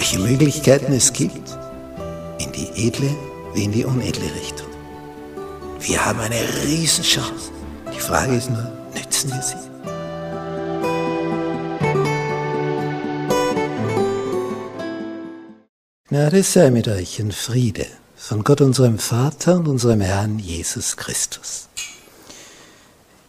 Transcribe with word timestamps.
welche 0.00 0.18
Möglichkeiten 0.18 0.94
es 0.94 1.12
gibt, 1.12 1.58
in 2.38 2.50
die 2.52 2.86
edle 2.86 3.14
wie 3.52 3.64
in 3.64 3.72
die 3.72 3.84
unedle 3.84 4.34
Richtung. 4.34 4.66
Wir 5.78 6.02
haben 6.02 6.20
eine 6.20 6.40
Riesenchance. 6.64 7.50
Die 7.94 8.00
Frage 8.00 8.34
ist 8.34 8.48
nur, 8.48 8.66
nützen 8.94 9.30
wir 9.30 9.42
sie? 9.42 9.56
Gnade 16.08 16.42
sei 16.44 16.70
mit 16.70 16.88
euch 16.88 17.18
in 17.18 17.30
Friede 17.30 17.86
von 18.16 18.42
Gott 18.42 18.62
unserem 18.62 18.98
Vater 18.98 19.56
und 19.56 19.68
unserem 19.68 20.00
Herrn 20.00 20.38
Jesus 20.38 20.96
Christus. 20.96 21.68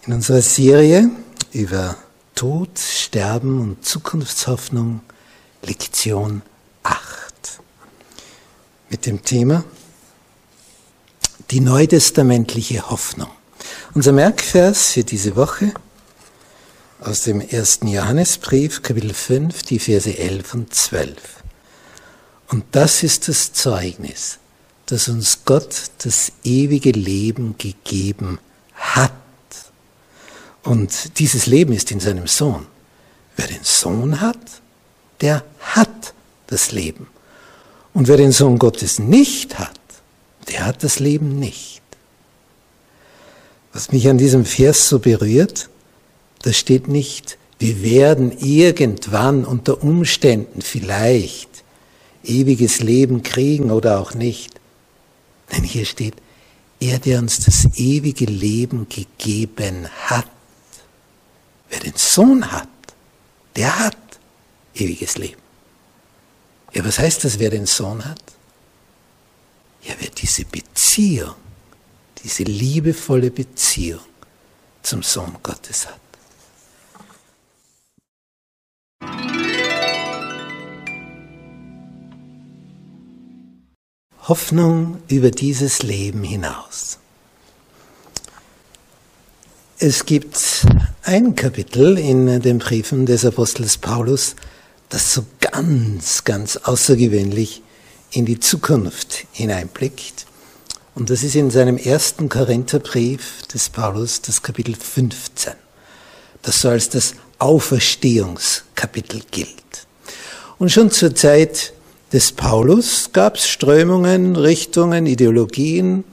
In 0.08 0.14
unserer 0.14 0.42
Serie 0.42 1.10
über 1.52 1.98
Tod, 2.34 2.80
Sterben 2.80 3.60
und 3.60 3.84
Zukunftshoffnung 3.84 5.02
Lektion 5.64 6.44
8 6.84 7.60
mit 8.90 9.06
dem 9.06 9.24
Thema 9.24 9.64
die 11.52 11.60
neutestamentliche 11.60 12.90
Hoffnung. 12.90 13.30
Unser 13.94 14.14
Merkvers 14.14 14.92
für 14.92 15.04
diese 15.04 15.36
Woche 15.36 15.74
aus 17.02 17.24
dem 17.24 17.42
ersten 17.42 17.88
Johannesbrief, 17.88 18.82
Kapitel 18.82 19.14
5, 19.14 19.64
die 19.64 19.80
Verse 19.80 20.18
11 20.18 20.54
und 20.54 20.74
12. 20.74 21.18
Und 22.48 22.64
das 22.72 23.04
ist 23.04 23.28
das 23.28 23.54
Zeugnis, 23.54 24.40
dass 24.86 25.08
uns 25.10 25.40
Gott 25.46 25.92
das 26.04 26.32
ewige 26.44 26.92
Leben 26.92 27.56
gegeben 27.58 28.40
hat. 28.76 29.12
Und 30.64 31.18
dieses 31.18 31.48
Leben 31.48 31.74
ist 31.74 31.92
in 31.92 32.00
seinem 32.00 32.28
Sohn. 32.28 32.68
Wer 33.36 33.48
den 33.48 33.64
Sohn 33.64 34.22
hat, 34.22 34.38
der 35.22 35.44
hat 35.60 36.14
das 36.52 36.72
Leben. 36.72 37.08
Und 37.94 38.08
wer 38.08 38.18
den 38.18 38.32
Sohn 38.32 38.60
Gottes 38.60 39.00
nicht 39.00 39.60
hat, 39.60 39.80
der 40.50 40.66
hat 40.66 40.84
das 40.84 41.00
Leben 41.00 41.40
nicht. 41.40 41.82
Was 43.74 43.92
mich 43.92 44.10
an 44.10 44.18
diesem 44.18 44.46
Vers 44.46 44.90
so 44.90 45.00
berührt, 45.00 45.70
da 46.44 46.52
steht 46.52 46.88
nicht, 46.88 47.38
wir 47.60 47.84
werden 47.84 48.32
irgendwann 48.40 49.46
unter 49.46 49.84
Umständen 49.84 50.62
vielleicht 50.62 51.50
ewiges 52.24 52.80
Leben 52.80 53.24
kriegen 53.24 53.72
oder 53.72 54.00
auch 54.00 54.14
nicht. 54.14 54.60
Denn 55.52 55.64
hier 55.64 55.86
steht, 55.86 56.16
er, 56.80 56.98
der 56.98 57.20
uns 57.20 57.40
das 57.40 57.68
ewige 57.76 58.26
Leben 58.26 58.88
gegeben 58.90 59.88
hat. 60.06 60.26
Wer 61.70 61.80
den 61.80 61.94
Sohn 61.96 62.52
hat, 62.52 62.68
der 63.56 63.80
hat 63.80 63.98
ewiges 64.74 65.18
Leben. 65.18 65.42
Ja, 66.74 66.86
was 66.86 67.00
heißt 67.00 67.26
das, 67.26 67.40
wer 67.40 67.50
den 67.50 67.66
Sohn 67.66 68.06
hat? 68.06 68.22
Ja, 69.84 69.94
wer 70.00 70.10
diese 70.10 70.46
Beziehung, 70.46 71.36
diese 72.24 72.44
liebevolle 72.44 73.32
Beziehung 73.32 74.02
zum 74.82 75.04
Sohn 75.04 75.38
Gottes 75.44 75.88
hat. 75.88 76.00
Hoffnung 84.28 85.02
über 85.10 85.32
dieses 85.32 85.84
Leben 85.84 86.24
hinaus. 86.24 87.00
Es 89.78 90.06
gibt 90.06 90.68
ein 91.04 91.36
Kapitel 91.36 91.98
in 91.98 92.40
den 92.40 92.60
Briefen 92.60 93.08
des 93.08 93.26
Apostels 93.26 93.78
Paulus, 93.78 94.36
das 94.92 95.14
so 95.14 95.26
ganz, 95.40 96.26
ganz 96.26 96.58
außergewöhnlich 96.58 97.64
in 98.12 98.26
die 98.26 98.40
Zukunft 98.40 99.26
hineinblickt. 99.32 100.28
Und 100.94 101.10
das 101.10 101.24
ist 101.24 101.36
in 101.36 101.50
seinem 101.50 101.78
ersten 101.78 102.28
Korintherbrief 102.28 103.48
des 103.54 103.70
Paulus, 103.70 104.22
das 104.22 104.44
Kapitel 104.44 104.76
15, 104.76 105.54
das 106.42 106.62
so 106.62 106.70
als 106.70 106.90
das 106.90 107.16
Auferstehungskapitel 107.40 109.22
gilt. 109.32 109.88
Und 110.60 110.72
schon 110.72 110.92
zur 110.92 111.16
Zeit 111.16 111.72
des 112.12 112.34
Paulus 112.34 113.12
gab 113.14 113.38
es 113.38 113.48
Strömungen, 113.48 114.36
Richtungen, 114.36 115.06
Ideologien 115.06 116.04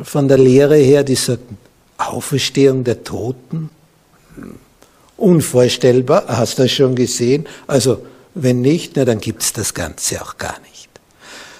von 0.00 0.28
der 0.28 0.38
Lehre 0.38 0.76
her, 0.76 1.02
die 1.02 1.16
sagten, 1.16 1.58
Auferstehung 1.96 2.84
der 2.84 3.02
Toten, 3.02 3.70
unvorstellbar, 5.18 6.24
hast 6.28 6.58
du 6.58 6.62
das 6.62 6.72
schon 6.72 6.94
gesehen? 6.94 7.46
Also 7.66 8.04
wenn 8.34 8.62
nicht, 8.62 8.96
na, 8.96 9.04
dann 9.04 9.20
gibt's 9.20 9.52
das 9.52 9.74
Ganze 9.74 10.22
auch 10.22 10.38
gar 10.38 10.58
nicht. 10.60 10.88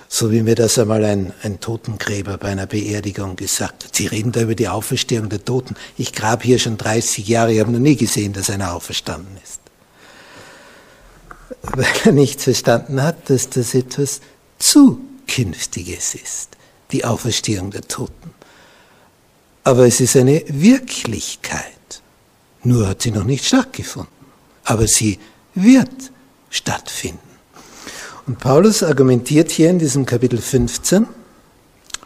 So 0.09 0.33
wie 0.33 0.43
mir 0.43 0.55
das 0.55 0.79
einmal 0.79 1.05
ein, 1.05 1.35
ein 1.43 1.61
Totengräber 1.61 2.39
bei 2.39 2.49
einer 2.49 2.67
Beerdigung 2.67 3.37
gesagt 3.37 3.85
hat. 3.85 3.95
Sie 3.95 4.07
reden 4.07 4.33
da 4.33 4.41
über 4.41 4.55
die 4.55 4.69
Auferstehung 4.69 5.29
der 5.29 5.45
Toten. 5.45 5.75
Ich 5.99 6.15
grab 6.15 6.43
hier 6.43 6.59
schon 6.59 6.79
30 6.79 7.29
Jahre, 7.29 7.53
ich 7.53 7.61
habe 7.61 7.71
noch 7.71 7.79
nie 7.79 7.97
gesehen, 7.97 8.33
dass 8.33 8.49
einer 8.49 8.73
auferstanden 8.73 9.37
ist 9.45 9.61
weil 11.63 11.87
er 12.05 12.13
nicht 12.13 12.41
verstanden 12.41 13.03
hat, 13.03 13.31
dass 13.31 13.51
das 13.51 13.75
etwas 13.75 14.21
Zukünftiges 14.59 16.15
ist, 16.15 16.51
die 16.93 17.05
Auferstehung 17.05 17.71
der 17.71 17.83
Toten. 17.83 18.35
Aber 19.65 19.87
es 19.87 20.01
ist 20.01 20.17
eine 20.17 20.43
Wirklichkeit. 20.49 21.78
Nur 22.63 22.89
hat 22.89 23.03
sie 23.03 23.11
noch 23.11 23.25
nicht 23.25 23.45
stattgefunden. 23.45 24.13
Aber 24.65 24.87
sie 24.87 25.19
wird 25.55 26.11
stattfinden. 26.51 27.19
Und 28.27 28.39
Paulus 28.39 28.83
argumentiert 28.83 29.51
hier 29.51 29.71
in 29.71 29.79
diesem 29.79 30.05
Kapitel 30.05 30.39
15 30.39 31.07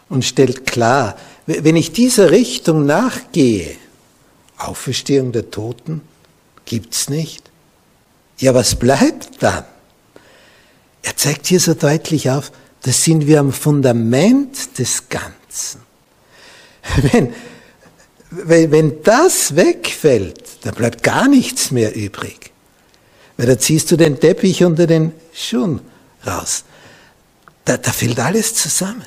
und 0.09 0.23
stellt 0.23 0.65
klar, 0.65 1.17
wenn 1.45 1.75
ich 1.75 1.91
dieser 1.91 2.31
Richtung 2.31 2.85
nachgehe, 2.85 3.75
Auferstehung 4.57 5.33
der 5.33 5.51
Toten 5.51 6.01
gibt's 6.65 7.09
nicht, 7.09 7.51
ja, 8.37 8.53
was 8.53 8.75
bleibt 8.75 9.43
dann? 9.43 9.65
Er 11.01 11.17
zeigt 11.17 11.47
hier 11.47 11.59
so 11.59 11.73
deutlich 11.73 12.29
auf, 12.29 12.51
da 12.83 12.91
sind 12.91 13.27
wir 13.27 13.39
am 13.39 13.51
Fundament 13.51 14.79
des 14.79 15.09
Ganzen. 15.09 15.81
Wenn, 17.11 17.33
wenn, 18.35 18.71
wenn 18.71 19.03
das 19.03 19.55
wegfällt, 19.55 20.41
dann 20.61 20.75
bleibt 20.75 21.03
gar 21.03 21.27
nichts 21.27 21.71
mehr 21.71 21.95
übrig. 21.95 22.51
Weil 23.37 23.47
da 23.47 23.57
ziehst 23.57 23.91
du 23.91 23.97
den 23.97 24.19
Teppich 24.19 24.63
unter 24.63 24.87
den 24.87 25.11
Schuhen 25.33 25.81
raus. 26.25 26.63
Da, 27.65 27.77
da 27.77 27.91
fällt 27.91 28.19
alles 28.19 28.55
zusammen. 28.55 29.05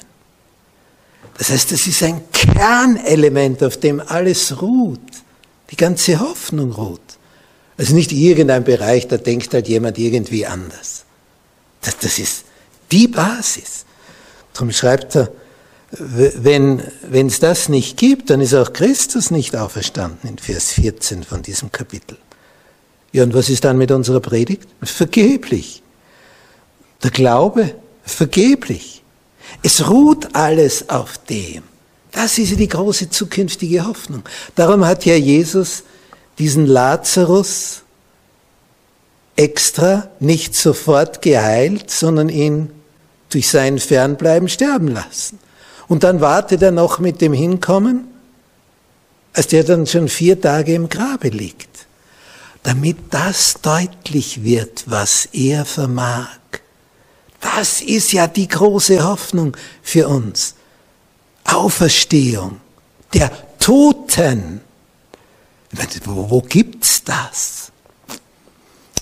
Das 1.39 1.51
heißt, 1.51 1.73
es 1.73 1.87
ist 1.87 2.03
ein 2.03 2.23
Kernelement, 2.33 3.63
auf 3.63 3.77
dem 3.77 4.01
alles 4.01 4.61
ruht. 4.63 5.01
Die 5.71 5.77
ganze 5.77 6.19
Hoffnung 6.21 6.73
ruht. 6.73 7.01
Also 7.77 7.95
nicht 7.95 8.13
irgendein 8.13 8.65
Bereich, 8.65 9.07
da 9.07 9.19
denkt 9.19 9.53
halt 9.53 9.69
jemand 9.69 9.99
irgendwie 9.99 10.47
anders. 10.47 11.05
Das, 11.83 11.99
das 11.99 12.19
ist 12.19 12.45
die 12.91 13.09
Basis. 13.09 13.85
Darum 14.55 14.73
schreibt 14.73 15.15
er, 15.17 15.31
wenn 15.91 16.81
es 17.13 17.39
das 17.39 17.69
nicht 17.69 17.97
gibt, 17.97 18.31
dann 18.31 18.41
ist 18.41 18.55
auch 18.55 18.73
Christus 18.73 19.31
nicht 19.31 19.55
auferstanden 19.57 20.29
in 20.29 20.39
Vers 20.39 20.73
14 20.73 21.23
von 21.23 21.43
diesem 21.43 21.71
Kapitel. 21.71 22.19
Ja, 23.13 23.23
und 23.23 23.35
was 23.35 23.49
ist 23.49 23.65
dann 23.65 23.79
mit 23.79 23.91
unserer 23.93 24.21
Predigt? 24.21 24.69
Vergeblich. 24.83 25.83
Der 27.03 27.11
Glaube, 27.11 27.75
vergeblich. 28.05 29.03
Es 29.63 29.89
ruht 29.89 30.35
alles 30.35 30.89
auf 30.89 31.19
dem. 31.19 31.63
Das 32.13 32.39
ist 32.39 32.59
die 32.59 32.69
große 32.69 33.11
zukünftige 33.11 33.87
Hoffnung. 33.87 34.23
Darum 34.55 34.85
hat 34.85 35.05
ja 35.05 35.15
Jesus 35.15 35.85
diesen 36.39 36.67
Lazarus 36.67 37.83
extra 39.37 40.09
nicht 40.19 40.55
sofort 40.55 41.23
geheilt, 41.23 41.91
sondern 41.91 42.29
ihn 42.29 42.71
durch 43.31 43.49
sein 43.49 43.79
Fernbleiben 43.79 44.49
sterben 44.49 44.89
lassen. 44.89 45.39
Und 45.89 46.05
dann 46.05 46.21
wartet 46.21 46.63
er 46.63 46.73
noch 46.73 46.99
mit 46.99 47.21
dem 47.21 47.33
Hinkommen, 47.33 48.09
als 49.33 49.49
der 49.49 49.65
dann 49.65 49.87
schon 49.87 50.09
vier 50.09 50.41
Tage 50.41 50.75
im 50.75 50.89
Grabe 50.89 51.29
liegt, 51.29 51.87
damit 52.63 52.97
das 53.11 53.59
deutlich 53.63 54.43
wird, 54.43 54.85
was 54.87 55.27
er 55.33 55.65
vermag, 55.65 56.39
Das 57.41 57.81
ist 57.81 58.13
ja 58.13 58.27
die 58.27 58.49
große 58.49 59.05
Hoffnung 59.07 59.57
für 59.83 60.09
uns. 60.09 60.55
Auferstehung 61.45 62.61
der 63.13 63.31
Toten. 63.59 64.61
Wo, 66.05 66.41
gibt's 66.43 67.05
das? 67.05 67.71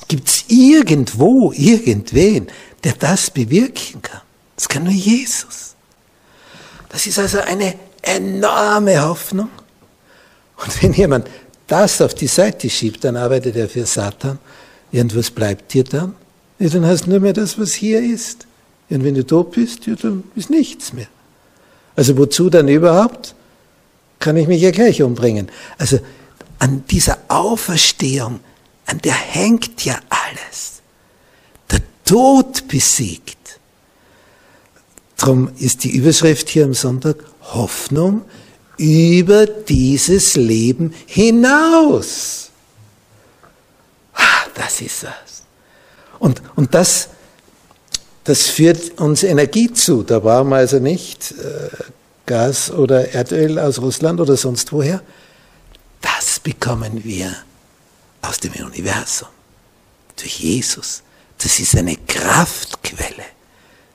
Gibt's 0.09 0.45
irgendwo 0.49 1.53
irgendwen, 1.53 2.49
der 2.83 2.93
das 2.95 3.31
bewirken 3.31 4.03
kann? 4.03 4.21
Das 4.57 4.69
kann 4.69 4.85
nur 4.85 4.93
Jesus. 4.93 5.74
Das 6.95 7.09
ist 7.09 7.19
also 7.19 7.41
eine 7.41 7.75
enorme 8.03 9.03
Hoffnung. 9.03 9.49
Und 10.57 10.81
wenn 10.81 10.93
jemand 10.93 11.27
das 11.67 12.01
auf 12.01 12.15
die 12.15 12.29
Seite 12.29 12.71
schiebt, 12.71 13.03
dann 13.03 13.17
arbeitet 13.17 13.57
er 13.57 13.69
für 13.69 13.85
Satan. 13.85 14.39
Irgendwas 14.93 15.29
bleibt 15.33 15.75
dir 15.75 15.83
dann. 15.83 16.15
Ja, 16.61 16.69
dann 16.69 16.87
hast 16.87 17.07
du 17.07 17.11
nur 17.11 17.19
mehr 17.19 17.33
das, 17.33 17.59
was 17.59 17.75
hier 17.75 18.01
ist. 18.01 18.47
Und 18.91 19.03
wenn 19.03 19.17
du 19.17 19.27
tot 19.27 19.51
bist, 19.51 19.89
ja, 19.89 19.97
dann 19.97 20.23
ist 20.37 20.51
nichts 20.51 20.93
mehr. 20.93 21.09
Also 21.97 22.17
wozu 22.17 22.49
dann 22.49 22.69
überhaupt? 22.69 23.35
Kann 24.21 24.37
ich 24.37 24.47
mich 24.47 24.63
ja 24.63 24.71
gleich 24.71 25.03
umbringen. 25.03 25.51
Also 25.79 25.99
an 26.61 26.85
dieser 26.89 27.19
Auferstehung, 27.27 28.39
an 28.87 28.99
der 28.99 29.15
hängt 29.15 29.85
ja 29.85 29.99
alles. 30.11 30.81
Der 31.73 31.81
Tod 32.05 32.69
besiegt. 32.69 33.44
Darum 35.17 35.51
ist 35.59 35.85
die 35.85 35.97
Überschrift 35.97 36.49
hier 36.49 36.65
am 36.65 36.75
Sonntag 36.75 37.17
Hoffnung 37.41 38.23
über 38.77 39.47
dieses 39.47 40.35
Leben 40.37 40.95
hinaus. 41.07 42.51
Ah, 44.15 44.47
das 44.55 44.81
ist 44.81 45.05
das. 45.05 45.43
Und, 46.19 46.43
und 46.57 46.75
das, 46.75 47.09
das 48.25 48.43
führt 48.43 48.99
uns 49.01 49.23
Energie 49.23 49.73
zu. 49.73 50.03
Da 50.03 50.19
brauchen 50.19 50.49
wir 50.49 50.57
also 50.57 50.79
nicht 50.79 51.33
äh, 51.33 51.69
Gas 52.27 52.71
oder 52.71 53.13
Erdöl 53.13 53.59
aus 53.59 53.81
Russland 53.81 54.21
oder 54.21 54.37
sonst 54.37 54.73
woher. 54.73 55.03
Das 56.01 56.41
bekommen 56.41 57.05
wir 57.05 57.35
aus 58.23 58.39
dem 58.39 58.53
Universum. 58.65 59.29
Durch 60.17 60.41
Jesus. 60.41 61.03
Das 61.39 61.59
ist 61.59 61.77
eine 61.77 61.97
Kraftquelle. 61.97 63.34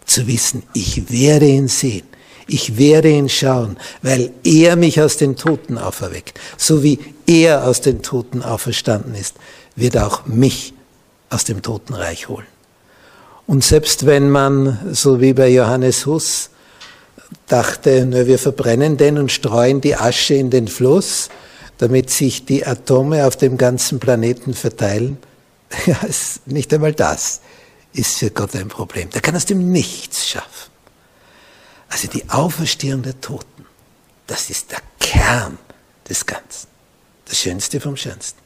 Zu 0.09 0.25
wissen, 0.25 0.63
ich 0.73 1.11
werde 1.11 1.45
ihn 1.45 1.67
sehen. 1.67 2.07
Ich 2.47 2.79
werde 2.79 3.11
ihn 3.11 3.29
schauen, 3.29 3.77
weil 4.01 4.31
er 4.44 4.75
mich 4.75 5.00
aus 5.00 5.17
den 5.17 5.35
Toten 5.35 5.77
auferweckt. 5.77 6.39
So 6.57 6.81
wie 6.81 6.97
er 7.27 7.67
aus 7.67 7.81
den 7.81 8.01
Toten 8.01 8.41
auferstanden 8.41 9.13
ist, 9.13 9.35
wird 9.75 9.97
auch 9.97 10.25
mich 10.25 10.73
aus 11.29 11.44
dem 11.44 11.61
Totenreich 11.61 12.27
holen. 12.27 12.47
Und 13.45 13.63
selbst 13.63 14.07
wenn 14.07 14.31
man, 14.31 14.79
so 14.94 15.21
wie 15.21 15.33
bei 15.33 15.50
Johannes 15.50 16.07
Huss, 16.07 16.50
dachte, 17.45 18.07
na, 18.09 18.25
wir 18.25 18.39
verbrennen 18.39 18.97
den 18.97 19.19
und 19.19 19.31
streuen 19.31 19.79
die 19.79 19.95
Asche 19.95 20.33
in 20.33 20.50
den 20.50 20.67
Fluss, 20.67 21.29
damit 21.77 22.09
sich 22.09 22.45
die 22.45 22.65
Atome 22.65 23.27
auf 23.27 23.35
dem 23.35 23.59
ganzen 23.59 24.00
Planeten 24.00 24.56
verteilen, 24.56 25.19
ja, 25.85 26.00
ist 26.00 26.47
nicht 26.47 26.73
einmal 26.73 26.94
das 26.94 27.41
ist 27.94 28.18
für 28.18 28.30
Gott 28.30 28.56
ein 28.56 28.68
Problem. 28.68 29.09
Der 29.09 29.21
kann 29.21 29.36
aus 29.36 29.45
dem 29.45 29.71
Nichts 29.71 30.27
schaffen. 30.27 30.71
Also 31.89 32.07
die 32.07 32.30
Auferstehung 32.30 33.01
der 33.01 33.19
Toten, 33.19 33.65
das 34.27 34.50
ist 34.50 34.71
der 34.71 34.81
Kern 35.00 35.57
des 36.07 36.25
Ganzen. 36.25 36.68
Das 37.25 37.39
Schönste 37.39 37.80
vom 37.80 37.97
Schönsten. 37.97 38.39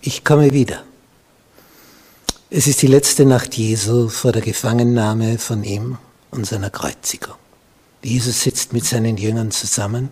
Ich 0.00 0.24
komme 0.24 0.52
wieder. 0.52 0.84
Es 2.50 2.66
ist 2.66 2.80
die 2.80 2.86
letzte 2.86 3.26
Nacht 3.26 3.54
Jesu 3.54 4.08
vor 4.08 4.32
der 4.32 4.40
Gefangennahme 4.40 5.38
von 5.38 5.64
ihm 5.64 5.98
und 6.30 6.46
seiner 6.46 6.70
Kreuzigung. 6.70 7.34
Jesus 8.02 8.40
sitzt 8.40 8.72
mit 8.72 8.84
seinen 8.84 9.18
Jüngern 9.18 9.50
zusammen. 9.50 10.08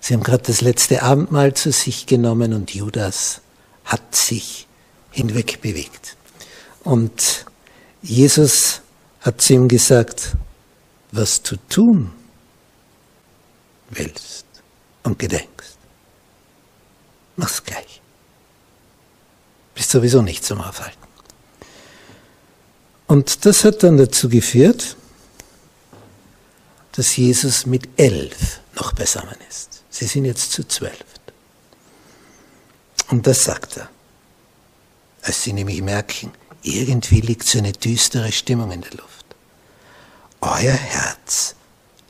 Sie 0.00 0.14
haben 0.14 0.22
gerade 0.22 0.42
das 0.44 0.62
letzte 0.62 1.02
Abendmahl 1.02 1.54
zu 1.54 1.72
sich 1.72 2.06
genommen 2.06 2.54
und 2.54 2.74
Judas 2.74 3.42
hat 3.84 4.16
sich 4.16 4.66
hinweg 5.10 5.60
bewegt. 5.60 6.16
Und 6.84 7.44
Jesus 8.02 8.80
hat 9.20 9.42
zu 9.42 9.52
ihm 9.52 9.68
gesagt, 9.68 10.36
was 11.12 11.42
du 11.42 11.56
tun 11.68 12.12
willst 13.90 14.46
und 15.02 15.18
gedenkst, 15.18 15.76
mach's 17.36 17.62
gleich. 17.62 18.00
Bist 19.74 19.90
sowieso 19.90 20.22
nicht 20.22 20.44
zum 20.44 20.60
Aufhalten. 20.60 20.96
Und 23.06 23.44
das 23.44 23.64
hat 23.64 23.82
dann 23.82 23.96
dazu 23.96 24.28
geführt, 24.28 24.96
dass 26.92 27.16
Jesus 27.16 27.66
mit 27.66 27.88
elf 27.96 28.60
noch 28.74 28.92
beisammen 28.92 29.36
ist. 29.48 29.79
Sie 30.00 30.06
sind 30.06 30.24
jetzt 30.24 30.52
zu 30.52 30.66
zwölf. 30.66 31.04
Und 33.10 33.26
das 33.26 33.44
sagt 33.44 33.76
er 33.76 33.90
als 35.22 35.42
sie 35.42 35.52
nämlich 35.52 35.82
merken, 35.82 36.32
irgendwie 36.62 37.20
liegt 37.20 37.46
so 37.46 37.58
eine 37.58 37.72
düstere 37.72 38.32
Stimmung 38.32 38.70
in 38.70 38.80
der 38.82 38.92
Luft. 38.92 39.24
Euer 40.40 40.72
Herz 40.72 41.54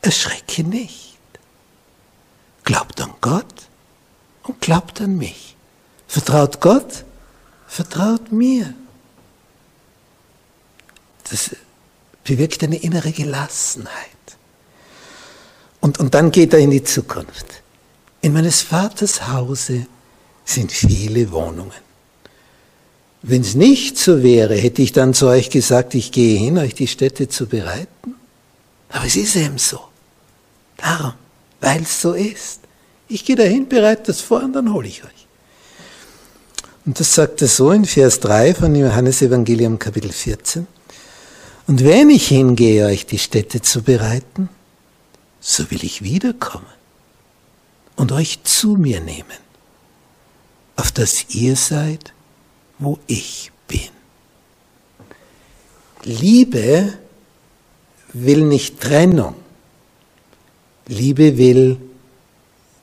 erschrecke 0.03 0.65
nicht. 0.65 1.19
Glaubt 2.65 3.01
an 3.01 3.15
Gott 3.21 3.69
und 4.45 4.61
glaubt 4.61 5.01
an 5.01 5.17
mich. 5.17 5.57
Vertraut 6.07 6.61
Gott, 6.61 7.05
vertraut 7.67 8.31
mir. 8.33 8.75
Das 11.31 11.51
bewirkt 12.25 12.63
eine 12.63 12.77
innere 12.77 13.13
Gelassenheit. 13.13 14.07
Und, 15.81 15.99
und 15.99 16.15
dann 16.15 16.31
geht 16.31 16.53
er 16.53 16.59
in 16.59 16.71
die 16.71 16.85
Zukunft. 16.85 17.60
In 18.23 18.33
meines 18.35 18.61
Vaters 18.63 19.29
Hause 19.29 19.87
sind 20.45 20.73
viele 20.73 21.31
Wohnungen. 21.31 21.91
Wenn 23.23 23.43
es 23.43 23.55
nicht 23.55 23.99
so 23.99 24.23
wäre, 24.23 24.55
hätte 24.55 24.83
ich 24.83 24.93
dann 24.93 25.15
zu 25.15 25.27
euch 25.27 25.51
gesagt, 25.51 25.95
ich 25.95 26.13
gehe 26.13 26.39
hin, 26.39 26.59
euch 26.59 26.75
die 26.75 26.87
Städte 26.87 27.29
zu 27.29 27.47
bereiten. 27.47 28.15
Aber 28.91 29.07
es 29.07 29.17
ist 29.17 29.37
eben 29.37 29.59
so. 29.59 29.81
Darum, 30.77 31.13
weil 31.61 31.83
es 31.83 32.01
so 32.01 32.15
ist. 32.15 32.61
Ich 33.09 33.25
gehe 33.25 33.37
dahin, 33.37 33.69
bereite 33.69 34.05
das 34.07 34.21
vor 34.21 34.43
und 34.43 34.53
dann 34.55 34.73
hole 34.73 34.89
ich 34.89 35.05
euch. 35.05 35.11
Und 36.87 36.99
das 36.99 37.15
sagt 37.15 37.43
er 37.43 37.49
so 37.49 37.73
in 37.73 37.85
Vers 37.85 38.21
3 38.21 38.55
von 38.55 38.75
Johannes 38.75 39.21
Evangelium 39.21 39.79
Kapitel 39.79 40.13
14. 40.13 40.67
Und 41.67 41.85
wenn 41.85 42.11
ich 42.11 42.29
hingehe, 42.29 42.87
euch 42.87 43.07
die 43.07 43.19
Städte 43.19 43.61
zu 43.61 43.83
bereiten, 43.83 44.49
so 45.41 45.71
will 45.71 45.85
ich 45.85 46.03
wiederkommen 46.03 46.67
und 48.11 48.17
euch 48.17 48.43
zu 48.43 48.77
mir 48.77 49.01
nehmen, 49.01 49.39
auf 50.77 50.91
dass 50.91 51.27
ihr 51.31 51.55
seid, 51.55 52.13
wo 52.79 52.99
ich 53.07 53.53
bin. 53.69 53.89
Liebe 56.03 56.95
will 58.13 58.45
nicht 58.45 58.81
Trennung. 58.81 59.37
Liebe 60.87 61.37
will 61.39 61.79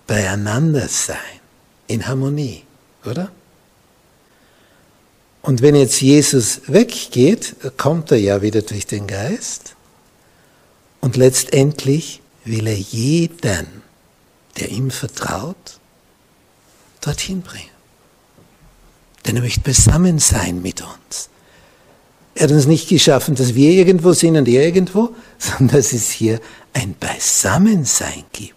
beieinander 0.06 0.88
sein, 0.88 1.18
in 1.88 2.08
Harmonie, 2.08 2.64
oder? 3.06 3.30
Und 5.42 5.62
wenn 5.62 5.76
jetzt 5.76 6.02
Jesus 6.02 6.62
weggeht, 6.68 7.56
kommt 7.78 8.12
er 8.12 8.18
ja 8.18 8.42
wieder 8.42 8.62
durch 8.62 8.86
den 8.86 9.08
Geist. 9.08 9.76
Und 11.02 11.18
letztendlich 11.18 12.22
will 12.46 12.68
er 12.68 12.78
jeden, 12.78 13.87
der 14.58 14.70
ihm 14.70 14.92
vertraut, 14.92 15.80
dorthin 17.02 17.42
bringen 17.42 17.78
denn 19.28 19.36
er 19.36 19.42
möchte 19.42 19.62
beisammen 19.62 20.20
sein 20.20 20.62
mit 20.62 20.82
uns. 20.82 21.30
Er 22.36 22.44
hat 22.44 22.52
uns 22.52 22.66
nicht 22.66 22.88
geschaffen, 22.88 23.36
dass 23.36 23.56
wir 23.56 23.72
irgendwo 23.72 24.14
sind 24.14 24.38
und 24.38 24.48
er 24.48 24.66
irgendwo, 24.66 25.10
sondern 25.38 25.78
dass 25.78 25.94
es 25.94 26.12
hier 26.12 26.40
ein 26.74 26.96
Beisammensein 27.00 28.24
gibt. 28.32 28.56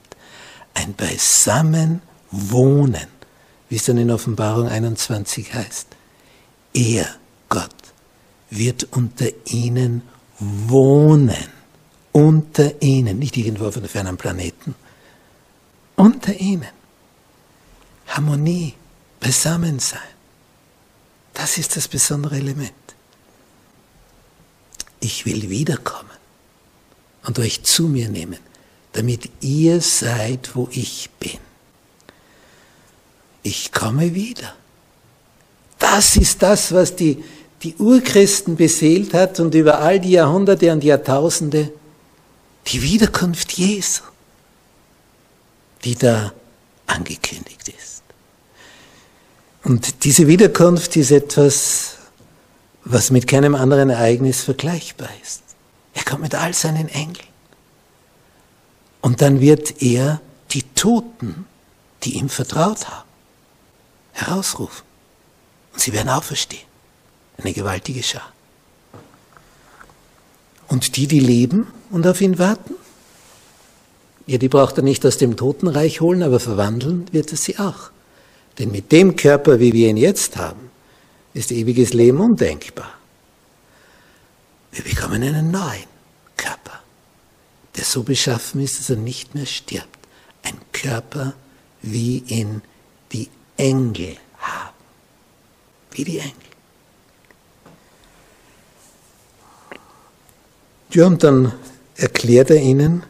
Ein 0.75 0.95
Beisammenwohnen, 0.95 3.09
wie 3.69 3.77
es 3.77 3.85
dann 3.85 3.99
in 3.99 4.11
Offenbarung 4.11 4.69
21 4.69 5.53
heißt. 5.53 5.89
Er, 6.73 7.07
Gott, 7.49 7.75
wird 8.51 8.87
unter 8.93 9.27
ihnen 9.47 10.03
wohnen. 10.39 11.61
Unter 12.13 12.83
ihnen, 12.83 13.19
nicht 13.19 13.37
irgendwo 13.37 13.67
auf 13.67 13.77
einem 13.77 13.89
fernen 13.89 14.17
Planeten. 14.17 14.75
Unter 16.01 16.33
ihnen. 16.35 16.73
Harmonie, 18.07 18.73
Beisammensein. 19.21 20.01
Das 21.35 21.59
ist 21.59 21.77
das 21.77 21.89
besondere 21.89 22.37
Element. 22.37 22.73
Ich 25.01 25.27
will 25.27 25.51
wiederkommen 25.51 26.09
und 27.27 27.39
euch 27.39 27.65
zu 27.65 27.83
mir 27.87 28.09
nehmen, 28.09 28.39
damit 28.93 29.29
ihr 29.43 29.83
seid, 29.83 30.57
wo 30.57 30.71
ich 30.73 31.11
bin. 31.21 31.39
ich 33.43 33.71
komme 33.71 34.15
wieder. 34.15 34.55
Das 35.79 36.17
ist 36.17 36.43
das, 36.43 36.73
was 36.73 36.97
die, 36.97 37.23
die 37.63 37.75
Urchristen 37.77 38.57
beseelt 38.57 39.13
hat 39.13 39.39
und 39.39 39.55
über 39.55 39.81
all 39.81 40.01
die 40.01 40.13
Jahrhunderte 40.13 40.73
und 40.73 40.83
Jahrtausende 40.83 41.71
die 42.69 42.81
Wiederkunft 42.81 43.53
Jesu, 43.53 44.03
die 45.85 45.95
da 45.95 46.33
angekündigt 46.87 47.69
ist. 47.69 48.03
Und 49.63 50.05
diese 50.05 50.27
Wiederkunft 50.27 50.97
ist 50.97 51.11
etwas, 51.11 51.97
was 52.85 53.11
mit 53.11 53.27
keinem 53.27 53.55
anderen 53.55 53.91
Ereignis 53.91 54.43
vergleichbar 54.43 55.09
ist. 55.23 55.43
Er 55.95 56.05
kommt 56.05 56.23
mit 56.23 56.35
all 56.35 56.55
seinen 56.55 56.89
Engeln. 56.89 57.29
Und 59.01 59.21
dann 59.23 59.41
wird 59.41 59.83
er 59.83 60.21
die 60.51 60.63
Toten, 60.75 61.47
die 62.03 62.17
ihm 62.17 62.29
vertraut 62.29 62.89
haben, 62.89 63.09
herausrufen. 64.13 64.85
Und 65.73 65.81
sie 65.81 65.93
werden 65.93 66.09
auferstehen. 66.09 66.67
Eine 67.39 67.53
gewaltige 67.53 68.03
Schar. 68.03 68.33
Und 70.69 70.97
die, 70.97 71.07
die 71.07 71.21
leben 71.21 71.67
und 71.91 72.07
auf 72.07 72.21
ihn 72.21 72.39
warten, 72.39 72.75
ja, 74.31 74.39
die 74.39 74.49
braucht 74.49 74.77
er 74.77 74.85
nicht 74.85 75.05
aus 75.05 75.19
dem 75.19 75.37
Totenreich 75.37 76.01
holen, 76.01 76.23
aber 76.23 76.39
verwandeln 76.39 77.05
wird 77.11 77.33
er 77.33 77.37
sie 77.37 77.59
auch. 77.59 77.91
Denn 78.61 78.71
mit 78.71 78.93
dem 78.93 79.17
Körper, 79.17 79.59
wie 79.59 79.73
wir 79.73 79.89
ihn 79.89 79.97
jetzt 79.97 80.37
haben, 80.37 80.71
ist 81.35 81.51
ewiges 81.51 81.95
Leben 81.95 82.21
undenkbar. 82.21 82.93
Wir 84.71 84.85
bekommen 84.85 85.21
einen 85.21 85.51
neuen 85.51 85.91
Körper, 86.37 86.79
der 87.77 87.83
so 87.83 88.05
beschaffen 88.05 88.61
ist, 88.61 88.79
dass 88.79 88.91
er 88.91 88.97
nicht 88.97 89.35
mehr 89.35 89.47
stirbt. 89.47 89.99
Ein 90.45 90.61
Körper, 90.71 91.35
wie 91.83 92.19
ihn 92.29 92.63
die 93.11 93.29
Engel 93.57 94.17
haben. 94.39 94.77
Wie 95.91 96.05
die 96.05 96.19
Engel. 96.21 96.35
Ja, 100.93 101.07
und 101.09 101.25
dann 101.25 101.53
erklärt 101.97 102.51
er 102.51 102.63
ihnen, 102.63 103.10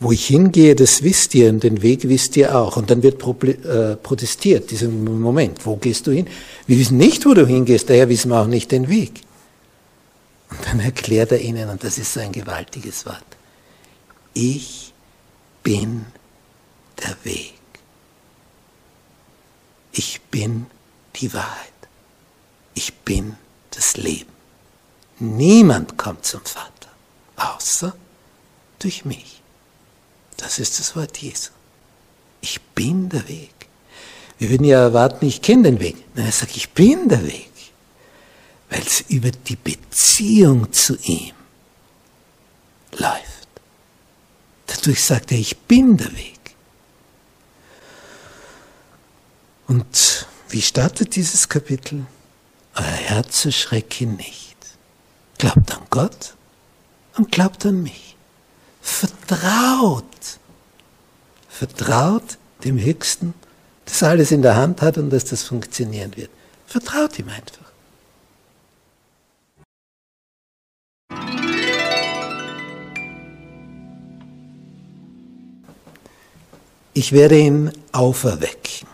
wo 0.00 0.12
ich 0.12 0.26
hingehe, 0.26 0.76
das 0.76 1.02
wisst 1.02 1.34
ihr 1.34 1.50
und 1.50 1.62
den 1.62 1.82
Weg 1.82 2.08
wisst 2.08 2.36
ihr 2.36 2.56
auch. 2.56 2.76
Und 2.76 2.90
dann 2.90 3.02
wird 3.02 3.22
äh, 3.22 3.96
protestiert, 3.96 4.70
diesen 4.70 5.20
Moment, 5.20 5.66
wo 5.66 5.76
gehst 5.76 6.06
du 6.06 6.12
hin? 6.12 6.28
Wir 6.66 6.78
wissen 6.78 6.98
nicht, 6.98 7.26
wo 7.26 7.34
du 7.34 7.46
hingehst, 7.46 7.90
daher 7.90 8.08
wissen 8.08 8.30
wir 8.30 8.40
auch 8.40 8.46
nicht 8.46 8.70
den 8.70 8.88
Weg. 8.88 9.22
Und 10.50 10.60
dann 10.66 10.80
erklärt 10.80 11.32
er 11.32 11.40
ihnen, 11.40 11.68
und 11.68 11.82
das 11.82 11.98
ist 11.98 12.14
so 12.14 12.20
ein 12.20 12.32
gewaltiges 12.32 13.04
Wort, 13.06 13.24
ich 14.34 14.92
bin 15.62 16.06
der 17.02 17.16
Weg. 17.24 17.54
Ich 19.92 20.20
bin 20.30 20.66
die 21.16 21.32
Wahrheit. 21.34 21.72
Ich 22.74 22.94
bin 22.94 23.36
das 23.70 23.96
Leben. 23.96 24.30
Niemand 25.18 25.98
kommt 25.98 26.24
zum 26.24 26.40
Vater, 26.44 26.90
außer 27.36 27.96
durch 28.78 29.04
mich. 29.04 29.42
Das 30.38 30.58
ist 30.58 30.78
das 30.78 30.96
Wort 30.96 31.18
Jesu. 31.18 31.50
Ich 32.40 32.60
bin 32.60 33.08
der 33.10 33.28
Weg. 33.28 33.52
Wir 34.38 34.50
würden 34.50 34.64
ja 34.64 34.80
erwarten, 34.80 35.26
ich 35.26 35.42
kenne 35.42 35.64
den 35.64 35.80
Weg. 35.80 35.96
Nein, 36.14 36.26
er 36.26 36.32
sagt, 36.32 36.56
ich 36.56 36.70
bin 36.70 37.08
der 37.08 37.24
Weg. 37.26 37.50
Weil 38.70 38.80
es 38.80 39.00
über 39.02 39.30
die 39.30 39.56
Beziehung 39.56 40.72
zu 40.72 40.96
ihm 41.02 41.34
läuft. 42.92 43.48
Dadurch 44.66 45.02
sagt 45.02 45.32
er, 45.32 45.38
ich 45.38 45.56
bin 45.56 45.96
der 45.96 46.12
Weg. 46.12 46.38
Und 49.66 50.26
wie 50.48 50.62
startet 50.62 51.16
dieses 51.16 51.48
Kapitel? 51.48 52.06
Euer 52.74 52.84
Herz 52.84 53.44
erschrecke 53.44 54.06
nicht. 54.06 54.56
Glaubt 55.36 55.72
an 55.72 55.86
Gott 55.90 56.34
und 57.16 57.32
glaubt 57.32 57.66
an 57.66 57.82
mich. 57.82 58.07
Vertraut. 58.88 60.04
Vertraut 61.48 62.38
dem 62.64 62.78
Höchsten, 62.78 63.34
das 63.84 64.02
alles 64.02 64.32
in 64.32 64.42
der 64.42 64.56
Hand 64.56 64.82
hat 64.82 64.98
und 64.98 65.10
dass 65.10 65.24
das 65.24 65.44
funktionieren 65.44 66.16
wird. 66.16 66.30
Vertraut 66.66 67.18
ihm 67.18 67.28
einfach. 67.28 67.68
Ich 76.94 77.12
werde 77.12 77.38
ihn 77.38 77.70
auferwecken. 77.92 78.88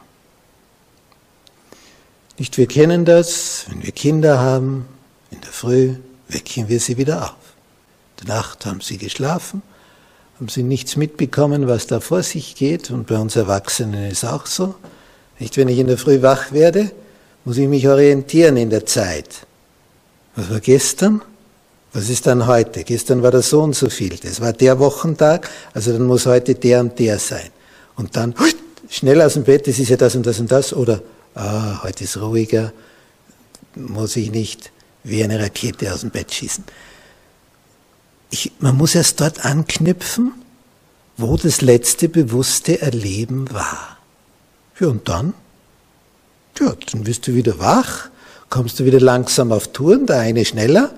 Nicht 2.36 2.58
wir 2.58 2.66
kennen 2.66 3.06
das, 3.06 3.64
wenn 3.68 3.82
wir 3.82 3.92
Kinder 3.92 4.38
haben, 4.40 4.86
in 5.30 5.40
der 5.40 5.52
Früh 5.52 5.94
wecken 6.28 6.68
wir 6.68 6.80
sie 6.80 6.98
wieder 6.98 7.24
auf. 7.24 7.54
In 8.18 8.26
der 8.26 8.36
Nacht 8.36 8.66
haben 8.66 8.82
sie 8.82 8.98
geschlafen, 8.98 9.62
haben 10.44 10.50
sie 10.50 10.62
nichts 10.62 10.96
mitbekommen, 10.96 11.68
was 11.68 11.86
da 11.86 12.00
vor 12.00 12.22
sich 12.22 12.54
geht. 12.54 12.90
Und 12.90 13.06
bei 13.06 13.16
uns 13.16 13.34
Erwachsenen 13.34 14.10
ist 14.10 14.26
auch 14.26 14.44
so. 14.44 14.74
Nicht, 15.38 15.56
wenn 15.56 15.68
ich 15.68 15.78
in 15.78 15.86
der 15.86 15.96
Früh 15.96 16.20
wach 16.20 16.52
werde, 16.52 16.90
muss 17.46 17.56
ich 17.56 17.66
mich 17.66 17.88
orientieren 17.88 18.58
in 18.58 18.68
der 18.68 18.84
Zeit. 18.84 19.46
Was 20.36 20.50
war 20.50 20.60
gestern? 20.60 21.22
Was 21.94 22.10
ist 22.10 22.26
dann 22.26 22.46
heute? 22.46 22.84
Gestern 22.84 23.22
war 23.22 23.30
das 23.30 23.48
so 23.48 23.62
und 23.62 23.74
so 23.74 23.88
viel. 23.88 24.18
Das 24.18 24.42
war 24.42 24.52
der 24.52 24.78
Wochentag, 24.78 25.48
also 25.72 25.92
dann 25.92 26.02
muss 26.02 26.26
heute 26.26 26.54
der 26.54 26.80
und 26.80 26.98
der 26.98 27.18
sein. 27.18 27.48
Und 27.96 28.14
dann 28.14 28.34
schnell 28.90 29.22
aus 29.22 29.32
dem 29.34 29.44
Bett, 29.44 29.66
das 29.66 29.78
ist 29.78 29.88
ja 29.88 29.96
das 29.96 30.14
und 30.14 30.26
das 30.26 30.40
und 30.40 30.52
das. 30.52 30.74
Oder 30.74 31.00
ah, 31.34 31.82
heute 31.84 32.04
ist 32.04 32.18
ruhiger, 32.18 32.70
muss 33.76 34.14
ich 34.16 34.30
nicht 34.30 34.72
wie 35.04 35.24
eine 35.24 35.40
Rakete 35.40 35.90
aus 35.90 36.02
dem 36.02 36.10
Bett 36.10 36.34
schießen. 36.34 36.64
Ich, 38.34 38.50
man 38.58 38.76
muss 38.76 38.96
erst 38.96 39.20
dort 39.20 39.44
anknüpfen, 39.44 40.32
wo 41.16 41.36
das 41.36 41.60
letzte 41.60 42.08
bewusste 42.08 42.82
Erleben 42.82 43.48
war. 43.52 43.98
Ja, 44.80 44.88
und 44.88 45.08
dann? 45.08 45.34
Ja, 46.58 46.74
dann 46.90 47.06
wirst 47.06 47.28
du 47.28 47.34
wieder 47.36 47.60
wach, 47.60 48.10
kommst 48.50 48.80
du 48.80 48.84
wieder 48.84 48.98
langsam 48.98 49.52
auf 49.52 49.68
Touren, 49.68 50.06
der 50.06 50.18
eine 50.18 50.44
schneller, 50.44 50.92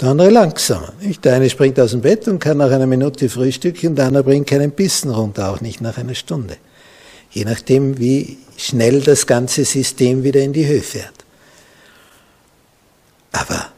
der 0.00 0.08
andere 0.08 0.30
langsamer. 0.30 0.94
Nicht? 1.00 1.24
Der 1.24 1.34
eine 1.34 1.48
springt 1.48 1.78
aus 1.78 1.92
dem 1.92 2.00
Bett 2.00 2.26
und 2.26 2.40
kann 2.40 2.56
nach 2.56 2.72
einer 2.72 2.88
Minute 2.88 3.28
frühstücken, 3.28 3.94
der 3.94 4.06
andere 4.06 4.24
bringt 4.24 4.48
keinen 4.48 4.72
Bissen 4.72 5.12
runter, 5.12 5.50
auch 5.50 5.60
nicht 5.60 5.80
nach 5.80 5.96
einer 5.96 6.16
Stunde. 6.16 6.56
Je 7.30 7.44
nachdem, 7.44 8.00
wie 8.00 8.36
schnell 8.56 9.00
das 9.00 9.28
ganze 9.28 9.64
System 9.64 10.24
wieder 10.24 10.40
in 10.40 10.52
die 10.52 10.66
Höhe 10.66 10.82
fährt. 10.82 11.24
Aber 13.30 13.68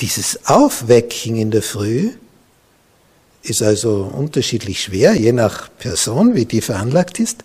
dieses 0.00 0.46
Aufwecken 0.46 1.36
in 1.36 1.50
der 1.50 1.62
Früh 1.62 2.12
ist 3.42 3.62
also 3.62 4.10
unterschiedlich 4.12 4.82
schwer, 4.82 5.14
je 5.14 5.32
nach 5.32 5.70
Person, 5.78 6.34
wie 6.34 6.44
die 6.44 6.60
veranlagt 6.60 7.20
ist. 7.20 7.44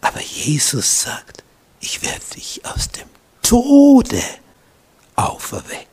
Aber 0.00 0.20
Jesus 0.20 1.02
sagt, 1.02 1.44
ich 1.80 2.02
werde 2.02 2.24
dich 2.34 2.60
aus 2.64 2.88
dem 2.90 3.08
Tode 3.42 4.22
auferwecken. 5.16 5.86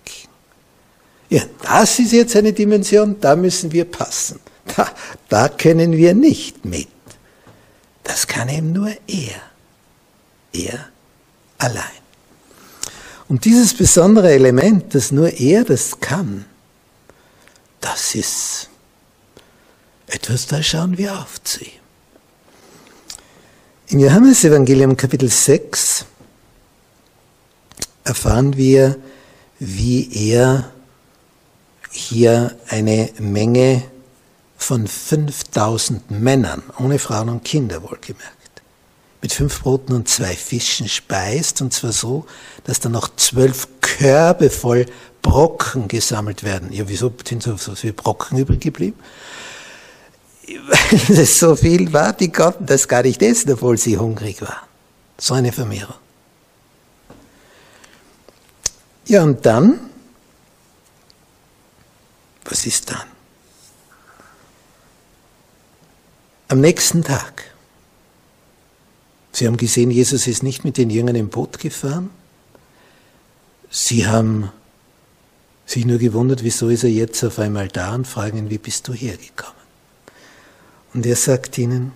Ja, 1.29 1.43
das 1.62 2.00
ist 2.00 2.12
jetzt 2.12 2.36
eine 2.36 2.53
Dimension, 2.53 3.19
da 3.19 3.36
müssen 3.36 3.72
wir 3.72 3.86
passen. 3.86 4.39
Da, 4.75 4.91
da 5.29 5.50
können 5.50 5.93
wir 5.93 6.13
nicht 6.13 6.65
mit. 6.65 6.88
Das 8.03 8.25
kann 8.27 8.50
eben 8.50 8.72
nur 8.72 8.89
er. 9.08 9.41
Er 10.51 10.89
allein. 11.60 11.99
Und 13.29 13.45
dieses 13.45 13.75
besondere 13.75 14.31
Element, 14.31 14.95
dass 14.95 15.12
nur 15.12 15.31
er 15.31 15.63
das 15.63 16.00
kann, 16.00 16.45
das 17.79 18.15
ist 18.15 18.69
etwas, 20.07 20.48
da 20.48 20.62
schauen 20.63 20.98
wir 20.98 21.17
auf 21.17 21.41
zu 21.43 21.63
ihm. 21.63 21.71
Im 23.89 24.00
Johannesevangelium 24.00 24.98
Kapitel 24.98 25.29
6 25.29 26.05
erfahren 28.03 28.57
wir, 28.57 28.98
wie 29.59 30.31
er 30.31 30.71
hier 31.91 32.57
eine 32.67 33.12
Menge 33.19 33.83
von 34.57 34.88
5000 34.88 36.09
Männern, 36.12 36.63
ohne 36.79 36.98
Frauen 36.98 37.29
und 37.29 37.43
Kinder 37.43 37.83
wohlgemerkt, 37.83 38.38
mit 39.21 39.33
fünf 39.33 39.61
Broten 39.61 39.93
und 39.93 40.07
zwei 40.07 40.35
Fischen 40.35 40.88
speist, 40.88 41.61
und 41.61 41.73
zwar 41.73 41.91
so, 41.91 42.25
dass 42.63 42.79
dann 42.79 42.93
noch 42.93 43.15
zwölf 43.15 43.67
Körbe 43.81 44.49
voll 44.49 44.85
Brocken 45.21 45.88
gesammelt 45.88 46.43
werden. 46.43 46.71
Ja, 46.71 46.88
wieso 46.88 47.13
sind 47.27 47.43
so, 47.43 47.57
so 47.57 47.75
viele 47.75 47.93
Brocken 47.93 48.38
übrig 48.38 48.61
geblieben? 48.61 48.97
Weil 50.47 51.19
es 51.19 51.38
so 51.38 51.55
viel 51.55 51.91
war, 51.91 52.13
die 52.13 52.31
konnten 52.31 52.65
das 52.65 52.88
gar 52.88 53.03
nicht 53.03 53.21
essen, 53.21 53.51
obwohl 53.51 53.77
sie 53.77 53.97
hungrig 53.97 54.41
waren. 54.41 54.67
So 55.17 55.33
eine 55.33 55.51
Vermehrung. 55.51 55.95
Ja, 59.05 59.23
und 59.23 59.45
dann, 59.45 59.79
was 62.45 62.65
ist 62.65 62.89
dann? 62.89 63.07
Am 66.47 66.61
nächsten 66.61 67.03
Tag 67.03 67.43
Sie 69.31 69.48
haben 69.48 69.57
gesehen, 69.57 69.91
Jesus 69.91 70.27
ist 70.27 70.43
nicht 70.43 70.63
mit 70.63 70.77
den 70.77 70.89
Jüngern 70.89 71.15
im 71.15 71.29
Boot 71.29 71.59
gefahren. 71.59 72.09
Sie 73.69 74.07
haben 74.07 74.51
sich 75.65 75.86
nur 75.86 76.00
gewundert, 76.00 76.43
wieso 76.43 76.69
ist 76.69 76.83
er 76.83 76.89
jetzt 76.89 77.24
auf 77.24 77.38
einmal 77.38 77.67
da 77.67 77.93
und 77.93 78.07
fragen 78.07 78.38
ihn, 78.39 78.50
wie 78.50 78.57
bist 78.57 78.88
du 78.88 78.93
hergekommen? 78.93 79.53
Und 80.93 81.05
er 81.05 81.15
sagt 81.15 81.57
ihnen 81.57 81.91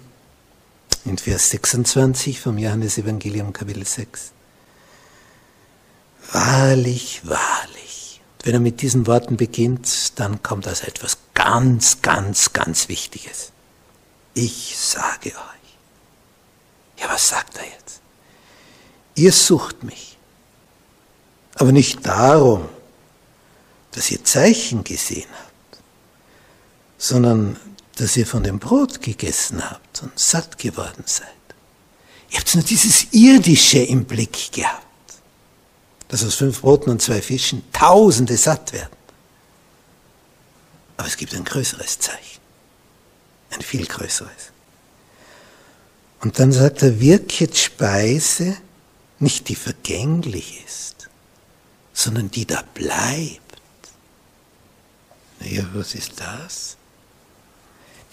in 1.05 1.17
Vers 1.17 1.49
26 1.49 2.39
vom 2.39 2.57
Johannesevangelium 2.57 3.51
Kapitel 3.51 3.85
6, 3.85 4.31
Wahrlich, 6.31 7.21
wahrlich. 7.23 8.21
Und 8.37 8.45
wenn 8.45 8.53
er 8.53 8.59
mit 8.59 8.81
diesen 8.81 9.07
Worten 9.07 9.37
beginnt, 9.37 10.19
dann 10.19 10.41
kommt 10.41 10.67
also 10.67 10.85
etwas 10.85 11.17
ganz, 11.33 12.01
ganz, 12.01 12.53
ganz 12.53 12.89
Wichtiges. 12.89 13.51
Ich 14.33 14.75
sage 14.77 15.29
euch. 15.29 15.62
Ja, 17.03 17.09
was 17.09 17.27
sagt 17.27 17.57
er 17.57 17.65
jetzt? 17.65 17.99
Ihr 19.15 19.33
sucht 19.33 19.83
mich. 19.83 20.17
Aber 21.55 21.71
nicht 21.71 22.05
darum, 22.05 22.69
dass 23.91 24.09
ihr 24.09 24.23
Zeichen 24.23 24.83
gesehen 24.83 25.27
habt, 25.31 25.83
sondern 26.97 27.59
dass 27.97 28.15
ihr 28.17 28.25
von 28.25 28.43
dem 28.43 28.57
Brot 28.57 29.01
gegessen 29.01 29.69
habt 29.69 30.01
und 30.01 30.17
satt 30.17 30.57
geworden 30.57 31.03
seid. 31.05 31.27
Ihr 32.31 32.39
habt 32.39 32.55
nur 32.55 32.63
dieses 32.63 33.07
Irdische 33.11 33.79
im 33.79 34.05
Blick 34.05 34.51
gehabt, 34.53 34.81
dass 36.07 36.23
aus 36.23 36.35
fünf 36.35 36.61
Broten 36.61 36.89
und 36.89 37.01
zwei 37.01 37.21
Fischen 37.21 37.63
Tausende 37.73 38.37
satt 38.37 38.71
werden. 38.71 38.97
Aber 40.97 41.07
es 41.07 41.17
gibt 41.17 41.35
ein 41.35 41.43
größeres 41.43 41.99
Zeichen, 41.99 42.39
ein 43.51 43.61
viel 43.61 43.85
größeres. 43.85 44.52
Und 46.23 46.39
dann 46.39 46.53
sagt 46.53 46.81
er, 46.83 47.01
wirket 47.01 47.57
Speise, 47.57 48.55
nicht 49.19 49.49
die 49.49 49.55
vergänglich 49.55 50.63
ist, 50.65 51.09
sondern 51.91 52.31
die 52.31 52.47
da 52.47 52.63
bleibt. 52.73 53.41
Naja, 55.41 55.65
was 55.73 55.93
ist 55.95 56.13
das? 56.21 56.77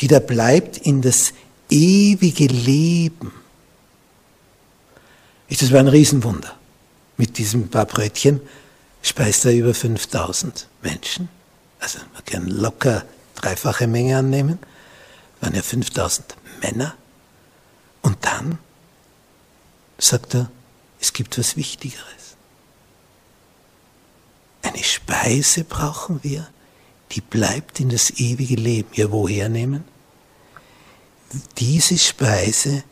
Die 0.00 0.08
da 0.08 0.18
bleibt 0.18 0.78
in 0.78 1.02
das 1.02 1.32
ewige 1.70 2.46
Leben. 2.46 3.32
Das 5.48 5.72
war 5.72 5.78
ein 5.78 5.88
Riesenwunder. 5.88 6.58
Mit 7.16 7.38
diesem 7.38 7.68
paar 7.68 7.86
Brötchen 7.86 8.40
speist 9.02 9.44
er 9.44 9.52
über 9.52 9.72
5000 9.72 10.66
Menschen. 10.82 11.28
Also 11.78 12.00
man 12.12 12.24
kann 12.24 12.48
locker 12.48 13.04
dreifache 13.36 13.86
Menge 13.86 14.18
annehmen. 14.18 14.58
Waren 15.40 15.54
ja 15.54 15.62
5000 15.62 16.34
Männer. 16.60 16.96
Dann 18.20 18.58
sagt 19.98 20.34
er, 20.34 20.50
es 21.00 21.12
gibt 21.12 21.38
was 21.38 21.56
Wichtigeres. 21.56 22.36
Eine 24.62 24.82
Speise 24.84 25.64
brauchen 25.64 26.22
wir, 26.22 26.48
die 27.12 27.20
bleibt 27.20 27.80
in 27.80 27.88
das 27.88 28.10
ewige 28.10 28.56
Leben. 28.56 28.90
Ja, 28.92 29.10
woher 29.10 29.48
nehmen? 29.48 29.84
Diese 31.58 31.96
Speise, 31.98 32.84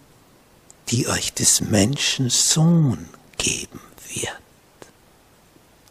die 0.88 1.08
euch 1.08 1.34
des 1.34 1.60
Menschen 1.60 2.30
Sohn 2.30 3.08
geben 3.36 3.80
wird. 4.12 4.32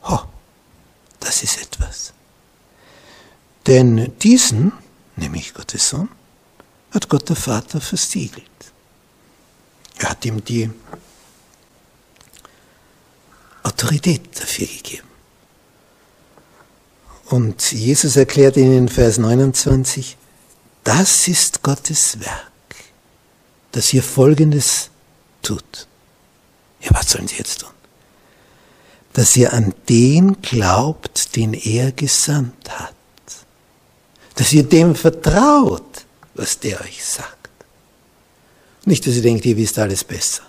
Ho, 0.04 0.20
das 1.20 1.44
ist 1.44 1.62
etwas. 1.62 2.14
Denn 3.68 4.14
diesen, 4.20 4.72
nämlich 5.16 5.54
Gottes 5.54 5.90
Sohn, 5.90 6.10
hat 6.92 7.10
Gott 7.10 7.30
der 7.30 7.36
Vater 7.36 7.82
versiegelt. 7.82 8.46
Er 10.00 10.10
hat 10.10 10.26
ihm 10.26 10.44
die 10.44 10.70
Autorität 13.64 14.40
dafür 14.40 14.68
gegeben. 14.68 15.08
Und 17.26 17.72
Jesus 17.74 18.16
erklärt 18.16 18.56
ihnen 18.56 18.78
in 18.78 18.90
Vers 18.90 19.18
29, 19.18 20.16
das 20.84 21.28
ist 21.28 21.62
Gottes 21.62 22.20
Werk, 22.22 22.76
dass 23.74 23.92
ihr 23.94 24.02
Folgendes 24.02 24.90
tut. 25.42 25.88
Ja, 26.80 26.92
was 26.92 27.10
sollen 27.12 27.28
sie 27.28 27.36
jetzt 27.36 27.60
tun? 27.62 27.70
Dass 29.12 29.36
ihr 29.36 29.52
an 29.52 29.74
den 29.90 30.42
glaubt, 30.42 31.36
den 31.36 31.54
er 31.54 31.92
gesandt 31.92 32.70
hat. 32.70 32.94
Dass 34.36 34.54
ihr 34.54 34.64
dem 34.64 34.96
vertraut, 34.96 36.06
was 36.36 36.60
der 36.60 36.80
euch 36.82 37.04
sagt. 37.04 37.37
Nicht, 38.88 39.06
dass 39.06 39.16
ihr 39.16 39.22
denkt, 39.22 39.46
ihr 39.46 39.58
wisst 39.58 39.78
alles 39.80 40.06
besser. 40.06 40.44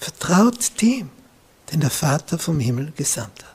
Vertraut 0.00 0.82
dem, 0.82 1.08
den 1.70 1.78
der 1.78 1.88
Vater 1.88 2.36
vom 2.36 2.58
Himmel 2.58 2.92
gesandt 2.96 3.44
hat. 3.44 3.54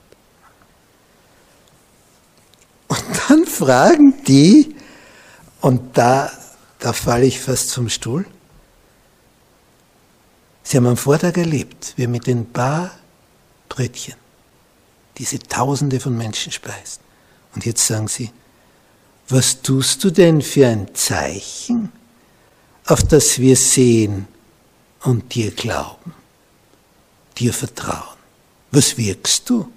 Und 2.88 3.04
dann 3.28 3.44
fragen 3.44 4.24
die, 4.24 4.74
und 5.60 5.98
da, 5.98 6.32
da 6.78 6.94
falle 6.94 7.26
ich 7.26 7.40
fast 7.40 7.74
vom 7.74 7.90
Stuhl, 7.90 8.24
Sie 10.62 10.78
haben 10.78 10.86
am 10.86 10.96
Vortag 10.96 11.36
erlebt, 11.36 11.92
wie 11.96 12.04
er 12.04 12.08
mit 12.08 12.26
den 12.26 12.50
paar 12.50 12.90
Brötchen 13.68 14.14
diese 15.18 15.38
Tausende 15.40 16.00
von 16.00 16.16
Menschen 16.16 16.52
speist. 16.52 17.02
Und 17.54 17.66
jetzt 17.66 17.86
sagen 17.86 18.08
Sie, 18.08 18.30
was 19.28 19.60
tust 19.60 20.02
du 20.04 20.10
denn 20.10 20.40
für 20.40 20.66
ein 20.66 20.94
Zeichen, 20.94 21.92
auf 22.88 23.02
das 23.02 23.38
wir 23.38 23.54
sehen 23.54 24.26
und 25.02 25.34
dir 25.34 25.50
glauben, 25.50 26.14
dir 27.36 27.52
vertrauen? 27.52 28.16
Was 28.70 28.96
wirkst 28.96 29.48
du? 29.50 29.70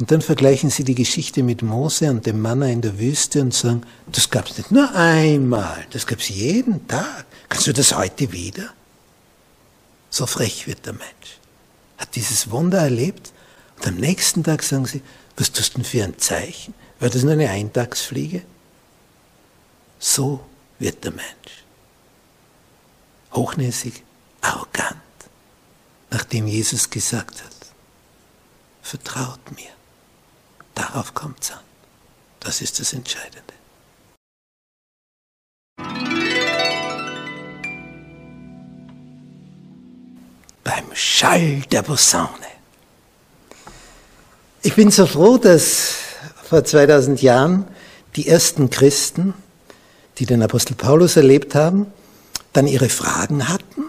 Und 0.00 0.10
dann 0.10 0.20
vergleichen 0.20 0.70
sie 0.70 0.82
die 0.82 0.96
Geschichte 0.96 1.44
mit 1.44 1.62
Mose 1.62 2.10
und 2.10 2.26
dem 2.26 2.42
Manna 2.42 2.68
in 2.68 2.80
der 2.80 2.98
Wüste 2.98 3.40
und 3.40 3.54
sagen, 3.54 3.82
das 4.10 4.28
gab 4.28 4.46
es 4.48 4.58
nicht 4.58 4.72
nur 4.72 4.92
einmal, 4.94 5.86
das 5.90 6.06
gab 6.06 6.18
es 6.18 6.28
jeden 6.28 6.86
Tag. 6.88 7.24
Kannst 7.48 7.68
du 7.68 7.72
das 7.72 7.96
heute 7.96 8.32
wieder? 8.32 8.70
So 10.10 10.26
frech 10.26 10.66
wird 10.66 10.84
der 10.86 10.94
Mensch. 10.94 11.38
Hat 11.98 12.16
dieses 12.16 12.50
Wunder 12.50 12.78
erlebt 12.78 13.32
und 13.76 13.86
am 13.86 13.94
nächsten 13.94 14.42
Tag 14.42 14.64
sagen 14.64 14.86
sie, 14.86 15.02
was 15.36 15.52
tust 15.52 15.74
du 15.74 15.78
denn 15.78 15.84
für 15.84 16.02
ein 16.02 16.18
Zeichen? 16.18 16.74
War 16.98 17.10
das 17.10 17.22
nur 17.22 17.32
eine 17.34 17.50
Eintagsfliege? 17.50 18.42
So 20.06 20.44
wird 20.78 21.02
der 21.02 21.12
Mensch. 21.12 21.64
Hochnäsig, 23.32 24.04
arrogant, 24.42 25.00
nachdem 26.10 26.46
Jesus 26.46 26.90
gesagt 26.90 27.42
hat, 27.42 27.56
vertraut 28.82 29.40
mir. 29.56 29.70
Darauf 30.74 31.14
kommt 31.14 31.42
es 31.42 31.52
an. 31.52 31.64
Das 32.38 32.60
ist 32.60 32.78
das 32.80 32.92
Entscheidende. 32.92 33.54
Beim 40.62 40.84
Schall 40.92 41.62
der 41.72 41.80
Posaune. 41.80 42.52
Ich 44.62 44.76
bin 44.76 44.90
so 44.90 45.06
froh, 45.06 45.38
dass 45.38 45.94
vor 46.42 46.62
2000 46.62 47.22
Jahren 47.22 47.66
die 48.16 48.28
ersten 48.28 48.68
Christen, 48.68 49.32
die 50.18 50.26
den 50.26 50.42
Apostel 50.42 50.74
Paulus 50.74 51.16
erlebt 51.16 51.54
haben, 51.54 51.86
dann 52.52 52.66
ihre 52.66 52.88
Fragen 52.88 53.48
hatten. 53.48 53.84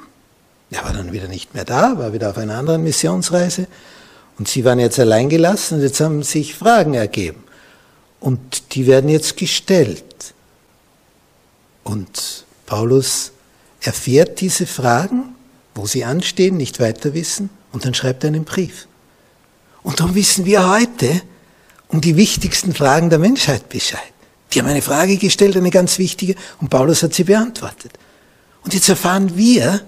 Er 0.71 0.83
war 0.83 0.93
dann 0.93 1.11
wieder 1.13 1.27
nicht 1.27 1.53
mehr 1.53 1.65
da, 1.65 1.97
war 1.97 2.13
wieder 2.13 2.31
auf 2.31 2.37
einer 2.37 2.57
anderen 2.57 2.83
Missionsreise. 2.83 3.67
Und 4.37 4.47
sie 4.47 4.65
waren 4.65 4.79
jetzt 4.79 4.99
allein 4.99 5.29
gelassen 5.29 5.75
und 5.75 5.81
jetzt 5.81 5.99
haben 5.99 6.23
sich 6.23 6.55
Fragen 6.55 6.93
ergeben. 6.93 7.43
Und 8.19 8.73
die 8.75 8.87
werden 8.87 9.09
jetzt 9.09 9.37
gestellt. 9.37 10.33
Und 11.83 12.45
Paulus 12.65 13.31
erfährt 13.81 14.41
diese 14.41 14.65
Fragen, 14.65 15.35
wo 15.75 15.85
sie 15.85 16.03
anstehen, 16.03 16.57
nicht 16.57 16.79
weiter 16.79 17.13
wissen, 17.13 17.49
und 17.71 17.85
dann 17.85 17.93
schreibt 17.93 18.23
er 18.23 18.29
einen 18.29 18.45
Brief. 18.45 18.87
Und 19.83 19.99
darum 19.99 20.15
wissen 20.15 20.45
wir 20.45 20.67
heute 20.67 21.21
um 21.89 22.01
die 22.01 22.15
wichtigsten 22.15 22.73
Fragen 22.73 23.09
der 23.09 23.19
Menschheit 23.19 23.69
Bescheid. 23.69 24.14
Die 24.55 24.61
haben 24.61 24.69
eine 24.69 24.81
Frage 24.81 25.17
gestellt, 25.17 25.57
eine 25.57 25.69
ganz 25.69 25.99
wichtige, 25.99 26.35
und 26.61 26.69
Paulus 26.69 27.03
hat 27.03 27.13
sie 27.13 27.25
beantwortet. 27.25 27.91
Und 28.63 28.73
jetzt 28.73 28.87
erfahren 28.87 29.35
wir 29.35 29.81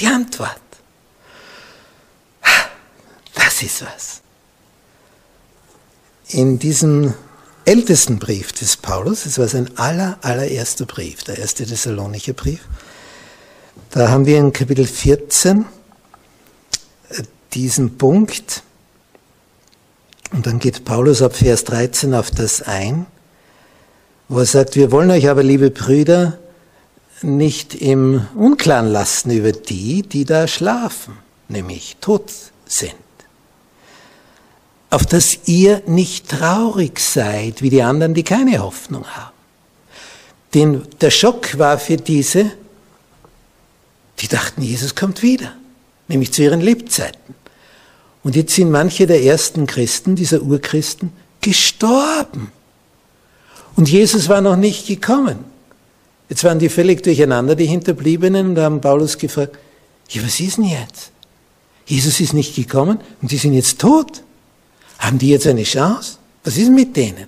die 0.00 0.06
Antwort. 0.06 0.60
Das 3.34 3.62
ist 3.62 3.82
was. 3.82 4.20
In 6.28 6.58
diesem 6.58 7.14
ältesten 7.64 8.18
Brief 8.18 8.50
des 8.52 8.76
Paulus, 8.76 9.22
das 9.24 9.38
war 9.38 9.46
sein 9.46 9.70
aller, 9.78 10.18
allererster 10.22 10.86
Brief, 10.86 11.22
der 11.22 11.38
erste 11.38 11.64
Thessalonicher 11.64 12.32
Brief, 12.32 12.66
da 13.90 14.08
haben 14.08 14.26
wir 14.26 14.38
in 14.38 14.52
Kapitel 14.52 14.86
14 14.86 15.66
äh, 17.10 17.22
diesen 17.52 17.96
Punkt, 17.96 18.64
und 20.32 20.46
dann 20.46 20.58
geht 20.58 20.84
Paulus 20.84 21.22
ab 21.22 21.36
Vers 21.36 21.64
13 21.64 22.14
auf 22.14 22.30
das 22.30 22.62
ein, 22.62 23.06
wo 24.30 24.38
er 24.38 24.46
sagt, 24.46 24.76
wir 24.76 24.92
wollen 24.92 25.10
euch 25.10 25.28
aber, 25.28 25.42
liebe 25.42 25.70
Brüder, 25.72 26.38
nicht 27.20 27.74
im 27.74 28.28
Unklaren 28.36 28.86
lassen 28.86 29.32
über 29.32 29.50
die, 29.50 30.02
die 30.02 30.24
da 30.24 30.46
schlafen, 30.46 31.18
nämlich 31.48 31.96
tot 32.00 32.30
sind. 32.64 32.94
Auf 34.88 35.04
dass 35.04 35.36
ihr 35.46 35.82
nicht 35.86 36.28
traurig 36.28 37.00
seid, 37.00 37.60
wie 37.60 37.70
die 37.70 37.82
anderen, 37.82 38.14
die 38.14 38.22
keine 38.22 38.60
Hoffnung 38.60 39.04
haben. 39.04 39.34
Denn 40.54 40.82
der 41.00 41.10
Schock 41.10 41.58
war 41.58 41.76
für 41.78 41.96
diese, 41.96 42.52
die 44.20 44.28
dachten, 44.28 44.62
Jesus 44.62 44.94
kommt 44.94 45.22
wieder, 45.22 45.52
nämlich 46.06 46.32
zu 46.32 46.42
ihren 46.42 46.60
Lebzeiten. 46.60 47.34
Und 48.22 48.36
jetzt 48.36 48.54
sind 48.54 48.70
manche 48.70 49.08
der 49.08 49.24
ersten 49.24 49.66
Christen, 49.66 50.14
dieser 50.14 50.40
Urchristen, 50.40 51.12
gestorben. 51.40 52.52
Und 53.76 53.88
Jesus 53.88 54.28
war 54.28 54.40
noch 54.40 54.56
nicht 54.56 54.86
gekommen. 54.86 55.38
Jetzt 56.28 56.44
waren 56.44 56.58
die 56.58 56.68
völlig 56.68 57.02
durcheinander, 57.02 57.56
die 57.56 57.66
Hinterbliebenen, 57.66 58.50
und 58.50 58.58
haben 58.58 58.80
Paulus 58.80 59.18
gefragt, 59.18 59.58
ja, 60.10 60.22
was 60.22 60.38
ist 60.40 60.58
denn 60.58 60.64
jetzt? 60.64 61.10
Jesus 61.86 62.20
ist 62.20 62.34
nicht 62.34 62.54
gekommen 62.54 63.00
und 63.20 63.30
die 63.30 63.36
sind 63.36 63.52
jetzt 63.52 63.80
tot. 63.80 64.22
Haben 64.98 65.18
die 65.18 65.30
jetzt 65.30 65.46
eine 65.46 65.64
Chance? 65.64 66.18
Was 66.44 66.56
ist 66.56 66.70
mit 66.70 66.96
denen? 66.96 67.26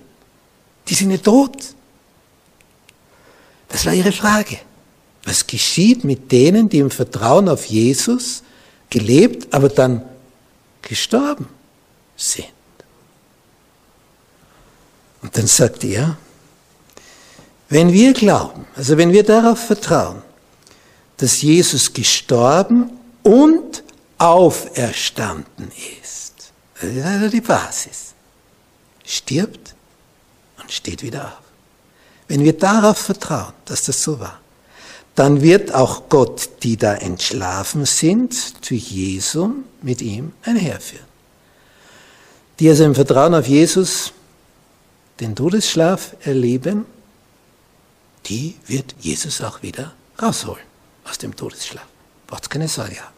Die 0.87 0.93
sind 0.93 1.11
ja 1.11 1.17
tot. 1.17 1.57
Das 3.67 3.85
war 3.85 3.93
ihre 3.93 4.11
Frage. 4.11 4.59
Was 5.25 5.47
geschieht 5.47 6.03
mit 6.03 6.31
denen, 6.31 6.69
die 6.69 6.79
im 6.79 6.91
Vertrauen 6.91 7.49
auf 7.49 7.65
Jesus 7.65 8.43
gelebt, 8.89 9.53
aber 9.53 9.69
dann 9.69 10.01
gestorben 10.81 11.47
sind? 12.15 12.47
Und 15.21 15.35
dann 15.37 15.47
sagt 15.47 15.83
er, 15.83 16.17
wenn 17.73 17.91
wir 17.91 18.13
glauben, 18.13 18.67
also 18.75 18.97
wenn 18.97 19.11
wir 19.11 19.23
darauf 19.23 19.57
vertrauen, 19.57 20.21
dass 21.17 21.41
Jesus 21.41 21.91
gestorben 21.91 22.91
und 23.23 23.83
auferstanden 24.19 25.71
ist, 26.03 26.53
das 26.79 26.91
ist 26.91 27.03
also 27.03 27.29
die 27.29 27.41
Basis, 27.41 28.13
stirbt 29.03 29.73
und 30.61 30.71
steht 30.71 31.01
wieder 31.01 31.25
auf. 31.25 31.43
Wenn 32.27 32.43
wir 32.43 32.53
darauf 32.53 32.99
vertrauen, 32.99 33.53
dass 33.65 33.85
das 33.85 34.03
so 34.03 34.19
war, 34.19 34.39
dann 35.15 35.41
wird 35.41 35.73
auch 35.73 36.09
Gott, 36.09 36.49
die 36.61 36.77
da 36.77 36.93
entschlafen 36.93 37.85
sind, 37.85 38.69
durch 38.69 38.91
Jesu 38.91 39.49
mit 39.81 40.03
ihm 40.03 40.33
einherführen. 40.43 41.07
Die 42.59 42.69
also 42.69 42.83
im 42.83 42.93
Vertrauen 42.93 43.33
auf 43.33 43.47
Jesus 43.47 44.13
den 45.19 45.35
Todesschlaf 45.35 46.15
erleben, 46.21 46.85
die 48.25 48.55
wird 48.67 48.95
Jesus 48.99 49.41
auch 49.41 49.61
wieder 49.61 49.93
rausholen 50.21 50.63
aus 51.05 51.17
dem 51.17 51.35
Todesschlaf. 51.35 51.85
Braucht 52.27 52.49
keine 52.49 52.67
Sorge 52.67 52.97
haben. 52.97 53.13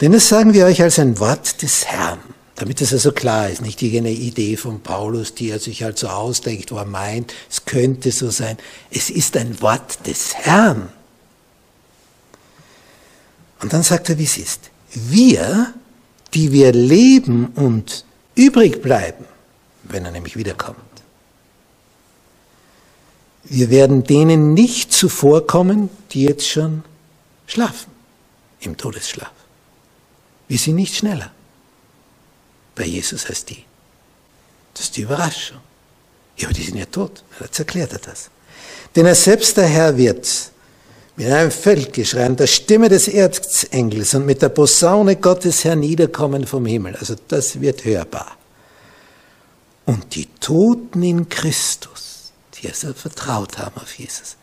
Denn 0.00 0.12
das 0.12 0.28
sagen 0.28 0.52
wir 0.52 0.66
euch 0.66 0.82
als 0.82 0.98
ein 0.98 1.18
Wort 1.18 1.62
des 1.62 1.86
Herrn, 1.86 2.18
damit 2.56 2.80
es 2.80 2.92
also 2.92 3.12
klar 3.12 3.48
ist, 3.48 3.62
nicht 3.62 3.80
irgendeine 3.80 4.16
Idee 4.16 4.56
von 4.56 4.80
Paulus, 4.80 5.34
die 5.34 5.50
er 5.50 5.58
sich 5.58 5.82
halt 5.82 5.98
so 5.98 6.08
ausdenkt, 6.08 6.70
wo 6.70 6.76
er 6.76 6.84
meint, 6.84 7.32
es 7.50 7.64
könnte 7.64 8.12
so 8.12 8.30
sein. 8.30 8.58
Es 8.90 9.08
ist 9.08 9.36
ein 9.36 9.60
Wort 9.62 10.06
des 10.06 10.34
Herrn. 10.34 10.88
Und 13.60 13.72
dann 13.72 13.82
sagt 13.82 14.10
er, 14.10 14.18
wie 14.18 14.24
es 14.24 14.36
ist. 14.36 14.70
Wir, 14.92 15.72
die 16.34 16.52
wir 16.52 16.72
leben 16.72 17.46
und 17.54 18.04
übrig 18.34 18.82
bleiben, 18.82 19.24
wenn 19.84 20.04
er 20.04 20.10
nämlich 20.10 20.36
wiederkommt, 20.36 20.78
wir 23.48 23.70
werden 23.70 24.04
denen 24.04 24.54
nicht 24.54 24.92
zuvorkommen, 24.92 25.88
die 26.12 26.22
jetzt 26.22 26.48
schon 26.48 26.82
schlafen, 27.46 27.90
im 28.60 28.76
Todesschlaf. 28.76 29.32
Wir 30.48 30.58
sind 30.58 30.76
nicht 30.76 30.94
schneller. 30.96 31.30
Bei 32.74 32.84
Jesus 32.84 33.28
heißt 33.28 33.50
die. 33.50 33.64
Das 34.74 34.84
ist 34.84 34.96
die 34.96 35.02
Überraschung. 35.02 35.58
Ja, 36.36 36.48
aber 36.48 36.54
die 36.54 36.62
sind 36.62 36.76
ja 36.76 36.84
tot. 36.86 37.22
Jetzt 37.40 37.58
erklärt 37.58 37.92
er 37.92 37.98
das. 37.98 38.30
Denn 38.94 39.06
er 39.06 39.14
selbst, 39.14 39.56
der 39.56 39.66
Herr, 39.66 39.96
wird 39.96 40.28
mit 41.16 41.28
einem 41.28 41.50
Feldgeschrei 41.50 42.26
und 42.26 42.38
der 42.38 42.46
Stimme 42.46 42.88
des 42.88 43.08
Erzengels 43.08 44.14
und 44.14 44.26
mit 44.26 44.42
der 44.42 44.50
Posaune 44.50 45.16
Gottes 45.16 45.64
herniederkommen 45.64 46.46
vom 46.46 46.66
Himmel. 46.66 46.94
Also 46.96 47.16
das 47.28 47.60
wird 47.60 47.84
hörbar. 47.84 48.36
Und 49.86 50.14
die 50.14 50.26
Toten 50.40 51.02
in 51.02 51.28
Christus, 51.28 52.15
die 52.60 52.68
also 52.68 52.92
vertraut 52.94 53.58
haben 53.58 53.76
auf 53.76 53.94
Jesus, 53.94 54.36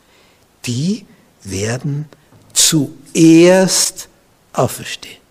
die 0.66 1.06
werden 1.44 2.08
zuerst 2.54 4.08
auferstehen. 4.54 5.22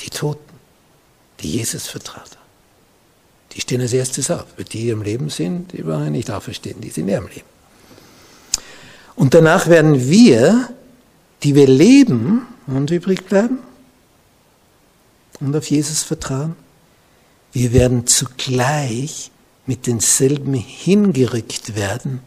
Die 0.00 0.10
Toten, 0.10 0.54
die 1.40 1.52
Jesus 1.52 1.86
vertraut 1.86 2.16
haben. 2.18 2.44
Die 3.52 3.60
stehen 3.60 3.80
als 3.80 3.92
erstes 3.92 4.30
auf. 4.30 4.46
Weil 4.56 4.64
die 4.64 4.88
im 4.90 5.02
Leben 5.02 5.30
sind, 5.30 5.72
die 5.72 5.86
wollen 5.86 6.12
nicht 6.12 6.30
auferstehen, 6.30 6.80
die 6.80 6.90
sind 6.90 7.08
ja 7.08 7.18
im 7.18 7.28
Leben. 7.28 7.46
Und 9.14 9.34
danach 9.34 9.68
werden 9.68 10.08
wir, 10.08 10.70
die 11.42 11.54
wir 11.54 11.68
leben 11.68 12.46
und 12.66 12.90
übrig 12.90 13.26
bleiben 13.26 13.58
und 15.40 15.54
auf 15.54 15.70
Jesus 15.70 16.02
vertrauen, 16.02 16.56
wir 17.52 17.72
werden 17.72 18.06
zugleich 18.06 19.30
mit 19.66 19.86
denselben 19.86 20.54
hingerückt 20.54 21.74
werden 21.74 22.20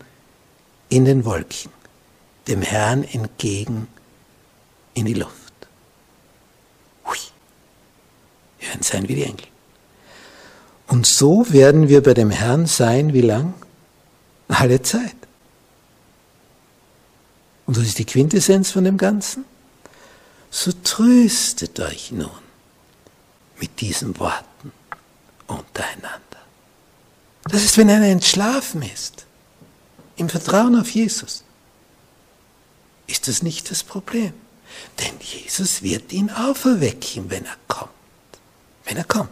in 0.89 1.05
den 1.05 1.25
Wolken, 1.25 1.71
dem 2.47 2.61
Herrn 2.61 3.03
entgegen 3.03 3.87
in 4.93 5.05
die 5.05 5.13
Luft. 5.13 5.53
Hui. 7.05 7.17
Wir 8.59 8.69
werden 8.69 8.83
sein 8.83 9.07
wie 9.07 9.15
die 9.15 9.23
Engel. 9.23 9.47
Und 10.87 11.05
so 11.05 11.51
werden 11.51 11.89
wir 11.89 12.01
bei 12.01 12.13
dem 12.13 12.31
Herrn 12.31 12.65
sein, 12.65 13.13
wie 13.13 13.21
lang? 13.21 13.53
Alle 14.47 14.81
Zeit. 14.81 15.15
Und 17.65 17.77
was 17.77 17.83
ist 17.83 17.99
die 17.99 18.05
Quintessenz 18.05 18.71
von 18.71 18.85
dem 18.85 18.97
Ganzen? 18.97 19.43
So 20.49 20.71
tröstet 20.83 21.79
euch 21.81 22.11
nun 22.11 22.31
mit 23.59 23.81
diesen 23.81 24.17
Worten 24.19 24.71
untereinander. 25.47 26.21
Das 27.49 27.63
ist, 27.63 27.77
wenn 27.77 27.89
einer 27.89 28.07
entschlafen 28.07 28.81
ist, 28.81 29.25
im 30.17 30.29
Vertrauen 30.29 30.79
auf 30.79 30.89
Jesus, 30.89 31.43
ist 33.07 33.27
das 33.27 33.41
nicht 33.41 33.71
das 33.71 33.83
Problem. 33.83 34.33
Denn 34.99 35.13
Jesus 35.21 35.81
wird 35.81 36.11
ihn 36.11 36.29
auferwecken, 36.29 37.29
wenn 37.29 37.45
er 37.45 37.55
kommt. 37.67 37.89
Wenn 38.85 38.97
er 38.97 39.05
kommt. 39.05 39.29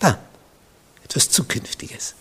Dann. 0.00 0.18
Etwas 1.04 1.30
Zukünftiges. 1.30 2.14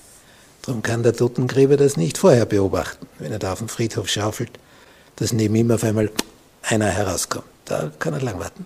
Darum 0.62 0.82
kann 0.82 1.04
der 1.04 1.16
Totengräber 1.16 1.76
das 1.76 1.98
nicht 1.98 2.18
vorher 2.18 2.46
beobachten, 2.46 3.08
wenn 3.20 3.32
er 3.32 3.40
da 3.40 3.54
auf 3.54 3.60
dem 3.60 3.70
Friedhof 3.70 4.08
schaufelt, 4.10 4.52
dass 5.16 5.34
neben 5.34 5.56
ihm 5.56 5.72
auf 5.72 5.84
einmal 5.84 6.12
einer 6.62 6.90
herauskommt. 6.90 7.46
Da 7.66 7.92
kann 8.00 8.14
er 8.14 8.22
lang 8.22 8.40
warten. 8.40 8.66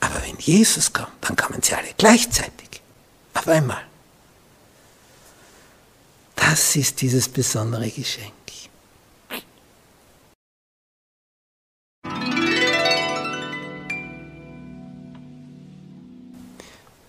Aber 0.00 0.22
wenn 0.22 0.38
Jesus 0.38 0.92
kommt, 0.92 1.12
dann 1.20 1.36
kommen 1.36 1.62
sie 1.62 1.74
alle 1.74 1.88
gleichzeitig. 1.96 2.80
Auf 3.34 3.48
einmal. 3.48 3.82
Das 6.50 6.74
ist 6.76 7.00
dieses 7.00 7.28
besondere 7.28 7.88
Geschenk. 7.88 8.32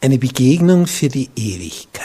Eine 0.02 0.18
Begegnung 0.20 0.86
für 0.86 1.08
die 1.10 1.30
Ewigkeit. 1.36 2.04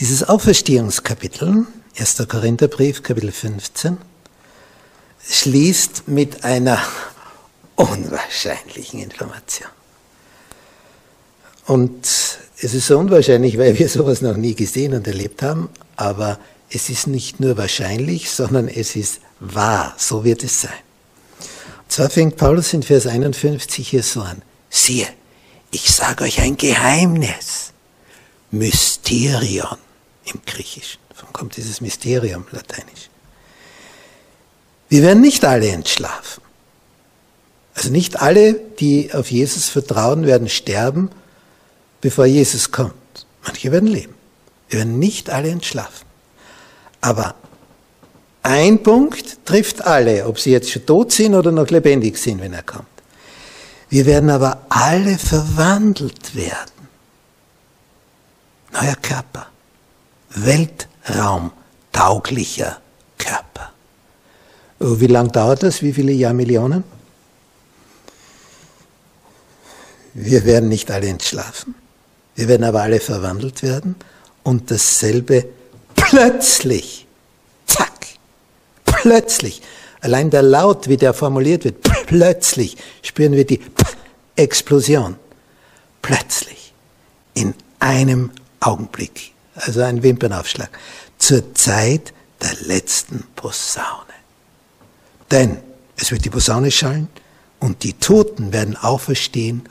Dieses 0.00 0.28
Auferstehungskapitel, 0.28 1.66
1. 1.98 2.28
Korintherbrief, 2.28 3.02
Kapitel 3.02 3.32
15, 3.32 3.96
schließt 5.28 6.08
mit 6.08 6.44
einer 6.44 6.78
unwahrscheinlichen 7.76 9.00
Information. 9.00 9.70
Und 11.66 12.04
es 12.04 12.74
ist 12.74 12.86
so 12.86 12.98
unwahrscheinlich, 12.98 13.58
weil 13.58 13.78
wir 13.78 13.88
sowas 13.88 14.20
noch 14.20 14.36
nie 14.36 14.54
gesehen 14.54 14.94
und 14.94 15.06
erlebt 15.06 15.42
haben, 15.42 15.68
aber 15.96 16.38
es 16.70 16.88
ist 16.88 17.06
nicht 17.06 17.40
nur 17.40 17.56
wahrscheinlich, 17.56 18.30
sondern 18.30 18.68
es 18.68 18.96
ist 18.96 19.20
wahr. 19.40 19.94
So 19.98 20.24
wird 20.24 20.42
es 20.42 20.62
sein. 20.62 20.72
Und 21.40 21.92
zwar 21.92 22.10
fängt 22.10 22.36
Paulus 22.36 22.72
in 22.72 22.82
Vers 22.82 23.06
51 23.06 23.88
hier 23.88 24.02
so 24.02 24.22
an. 24.22 24.42
Siehe, 24.70 25.06
ich 25.70 25.90
sage 25.90 26.24
euch 26.24 26.40
ein 26.40 26.56
Geheimnis. 26.56 27.72
Mysterion 28.50 29.78
im 30.24 30.40
Griechischen. 30.44 31.00
Von 31.14 31.32
kommt 31.32 31.56
dieses 31.56 31.80
Mysterium, 31.80 32.46
lateinisch. 32.50 33.08
Wir 34.88 35.02
werden 35.02 35.22
nicht 35.22 35.44
alle 35.44 35.68
entschlafen. 35.68 36.42
Also 37.74 37.90
nicht 37.90 38.20
alle, 38.20 38.54
die 38.54 39.12
auf 39.14 39.30
Jesus 39.30 39.70
vertrauen, 39.70 40.26
werden 40.26 40.50
sterben, 40.50 41.10
bevor 42.02 42.26
Jesus 42.26 42.70
kommt. 42.70 42.92
Manche 43.46 43.72
werden 43.72 43.88
leben. 43.88 44.14
Wir 44.68 44.80
werden 44.80 44.98
nicht 44.98 45.30
alle 45.30 45.48
entschlafen. 45.48 46.04
Aber 47.00 47.34
ein 48.42 48.82
Punkt 48.82 49.46
trifft 49.46 49.86
alle, 49.86 50.26
ob 50.26 50.38
sie 50.38 50.50
jetzt 50.50 50.70
schon 50.70 50.84
tot 50.84 51.12
sind 51.12 51.34
oder 51.34 51.50
noch 51.50 51.70
lebendig 51.70 52.18
sind, 52.18 52.42
wenn 52.42 52.52
er 52.52 52.62
kommt. 52.62 52.84
Wir 53.88 54.04
werden 54.04 54.28
aber 54.30 54.66
alle 54.68 55.16
verwandelt 55.16 56.34
werden. 56.34 56.72
Neuer 58.72 58.96
Körper. 58.96 59.46
Weltraumtauglicher 60.30 62.80
Körper. 63.18 63.72
Oh, 64.80 64.98
wie 64.98 65.06
lange 65.06 65.30
dauert 65.30 65.62
das? 65.62 65.82
Wie 65.82 65.92
viele 65.92 66.10
Jahrmillionen? 66.12 66.82
Wir 70.14 70.44
werden 70.44 70.68
nicht 70.68 70.90
alle 70.90 71.06
entschlafen. 71.08 71.74
Wir 72.34 72.48
werden 72.48 72.64
aber 72.64 72.82
alle 72.82 73.00
verwandelt 73.00 73.62
werden 73.62 73.96
und 74.42 74.70
dasselbe 74.70 75.46
plötzlich. 75.94 77.06
Zack. 77.66 78.06
Plötzlich. 78.84 79.62
Allein 80.00 80.30
der 80.30 80.42
Laut, 80.42 80.88
wie 80.88 80.96
der 80.96 81.14
formuliert 81.14 81.64
wird, 81.64 81.82
plötzlich 82.06 82.76
spüren 83.02 83.32
wir 83.32 83.46
die 83.46 83.60
Explosion. 84.36 85.16
Plötzlich. 86.00 86.72
In 87.34 87.54
einem 87.78 88.30
Augenblick. 88.60 89.32
Also 89.54 89.82
ein 89.82 90.02
Wimpernaufschlag. 90.02 90.70
Zur 91.18 91.54
Zeit 91.54 92.12
der 92.40 92.54
letzten 92.66 93.24
Posaune. 93.36 94.12
Denn 95.30 95.58
es 95.96 96.10
wird 96.10 96.24
die 96.24 96.30
Posaune 96.30 96.70
schallen 96.70 97.08
und 97.60 97.84
die 97.84 97.92
Toten 97.92 98.52
werden 98.52 98.76
auferstehen 98.76 99.62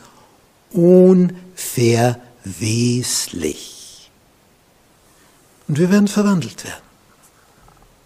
unverweslich. 2.46 4.10
Und 5.68 5.80
wir 5.80 5.90
werden 5.90 6.08
verwandelt 6.08 6.64
werden. 6.66 6.82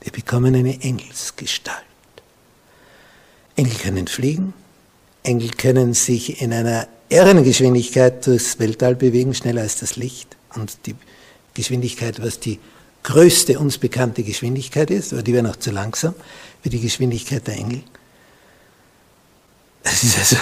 Wir 0.02 0.12
bekommen 0.12 0.56
eine 0.56 0.82
Engelsgestalt. 0.82 1.84
Engel 3.56 3.76
können 3.76 4.08
fliegen, 4.08 4.54
Engel 5.24 5.50
können 5.52 5.94
sich 5.94 6.42
in 6.42 6.54
einer 6.54 6.88
Ehrengeschwindigkeit 7.10 8.26
durchs 8.28 8.60
Weltall 8.60 8.96
bewegen, 8.96 9.34
schneller 9.34 9.62
als 9.62 9.80
das 9.80 9.96
Licht. 9.96 10.36
Und 10.56 10.78
die 10.86 10.96
Geschwindigkeit, 11.54 12.22
was 12.22 12.40
die 12.40 12.60
größte 13.04 13.58
uns 13.58 13.78
bekannte 13.78 14.24
Geschwindigkeit 14.24 14.92
ist, 14.92 15.14
aber 15.14 15.24
die 15.24 15.34
wäre 15.34 15.44
noch 15.44 15.56
zu 15.56 15.72
langsam 15.72 16.14
für 16.62 16.70
die 16.70 16.82
Geschwindigkeit 16.82 17.48
der 17.48 17.56
Engel. 17.56 17.84
Es 19.84 20.04
ist 20.04 20.18
also 20.18 20.38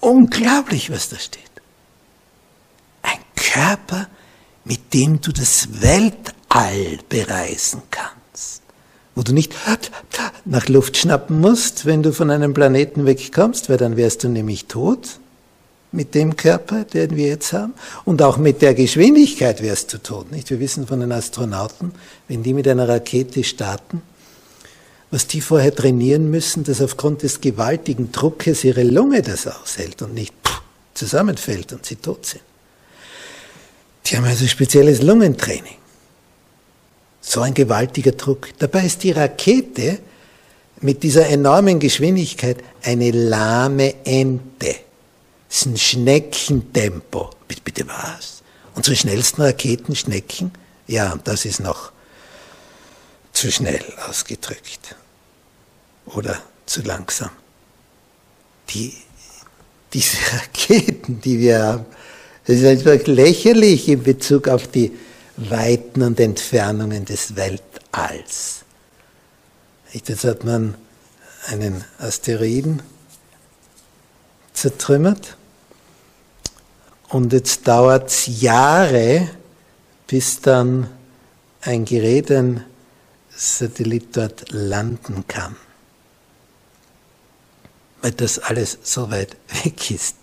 unglaublich, 0.00 0.90
was 0.90 1.08
da 1.08 1.18
steht. 1.18 1.48
Körper, 3.58 4.06
mit 4.64 4.94
dem 4.94 5.20
du 5.20 5.32
das 5.32 5.82
Weltall 5.82 6.98
bereisen 7.08 7.82
kannst. 7.90 8.62
Wo 9.16 9.22
du 9.22 9.32
nicht 9.32 9.52
nach 10.44 10.68
Luft 10.68 10.96
schnappen 10.96 11.40
musst, 11.40 11.84
wenn 11.84 12.04
du 12.04 12.12
von 12.12 12.30
einem 12.30 12.54
Planeten 12.54 13.04
wegkommst, 13.04 13.68
weil 13.68 13.78
dann 13.78 13.96
wärst 13.96 14.22
du 14.22 14.28
nämlich 14.28 14.66
tot 14.66 15.18
mit 15.90 16.14
dem 16.14 16.36
Körper, 16.36 16.84
den 16.84 17.16
wir 17.16 17.26
jetzt 17.26 17.52
haben. 17.52 17.74
Und 18.04 18.22
auch 18.22 18.36
mit 18.36 18.62
der 18.62 18.74
Geschwindigkeit 18.74 19.60
wärst 19.60 19.92
du 19.92 19.98
tot. 19.98 20.30
Nicht? 20.30 20.50
Wir 20.50 20.60
wissen 20.60 20.86
von 20.86 21.00
den 21.00 21.10
Astronauten, 21.10 21.92
wenn 22.28 22.44
die 22.44 22.54
mit 22.54 22.68
einer 22.68 22.88
Rakete 22.88 23.42
starten, 23.42 24.02
was 25.10 25.26
die 25.26 25.40
vorher 25.40 25.74
trainieren 25.74 26.30
müssen, 26.30 26.62
dass 26.62 26.80
aufgrund 26.80 27.24
des 27.24 27.40
gewaltigen 27.40 28.12
Druckes 28.12 28.62
ihre 28.62 28.84
Lunge 28.84 29.22
das 29.22 29.48
aushält 29.48 30.00
und 30.02 30.14
nicht 30.14 30.34
zusammenfällt 30.94 31.72
und 31.72 31.84
sie 31.84 31.96
tot 31.96 32.24
sind. 32.24 32.42
Die 34.08 34.16
haben 34.16 34.24
also 34.24 34.46
spezielles 34.46 35.02
Lungentraining. 35.02 35.76
So 37.20 37.42
ein 37.42 37.52
gewaltiger 37.52 38.12
Druck. 38.12 38.48
Dabei 38.58 38.86
ist 38.86 39.02
die 39.02 39.10
Rakete 39.10 39.98
mit 40.80 41.02
dieser 41.02 41.26
enormen 41.26 41.78
Geschwindigkeit 41.78 42.58
eine 42.82 43.10
lahme 43.10 44.06
Ente. 44.06 44.76
Das 45.48 45.58
ist 45.58 45.66
ein 45.66 45.76
Schneckentempo. 45.76 47.30
Bitte, 47.46 47.62
bitte 47.62 47.88
was? 47.88 48.42
Unsere 48.74 48.96
schnellsten 48.96 49.42
Raketen 49.42 49.94
Schnecken? 49.94 50.52
Ja, 50.86 51.18
das 51.24 51.44
ist 51.44 51.60
noch 51.60 51.92
zu 53.32 53.52
schnell 53.52 53.84
ausgedrückt 54.08 54.94
oder 56.06 56.40
zu 56.64 56.80
langsam. 56.82 57.30
Die, 58.70 58.94
diese 59.92 60.16
Raketen, 60.32 61.20
die 61.20 61.40
wir 61.40 61.62
haben, 61.62 61.86
das 62.48 62.56
ist 62.56 62.64
einfach 62.64 63.06
lächerlich 63.06 63.88
in 63.88 64.02
Bezug 64.02 64.48
auf 64.48 64.68
die 64.68 64.96
Weiten 65.36 66.00
und 66.00 66.18
Entfernungen 66.18 67.04
des 67.04 67.36
Weltalls. 67.36 68.64
Jetzt 69.92 70.24
hat 70.24 70.44
man 70.44 70.74
einen 71.48 71.84
Asteroiden 71.98 72.80
zertrümmert 74.54 75.36
und 77.10 77.34
jetzt 77.34 77.68
dauert 77.68 78.08
es 78.08 78.40
Jahre, 78.40 79.28
bis 80.06 80.40
dann 80.40 80.88
ein 81.60 81.84
Gerät, 81.84 82.30
ein 82.30 82.64
Satellit 83.28 84.16
dort 84.16 84.50
landen 84.52 85.26
kann. 85.28 85.54
Weil 88.00 88.12
das 88.12 88.38
alles 88.38 88.78
so 88.82 89.10
weit 89.10 89.36
weg 89.64 89.90
ist. 89.90 90.16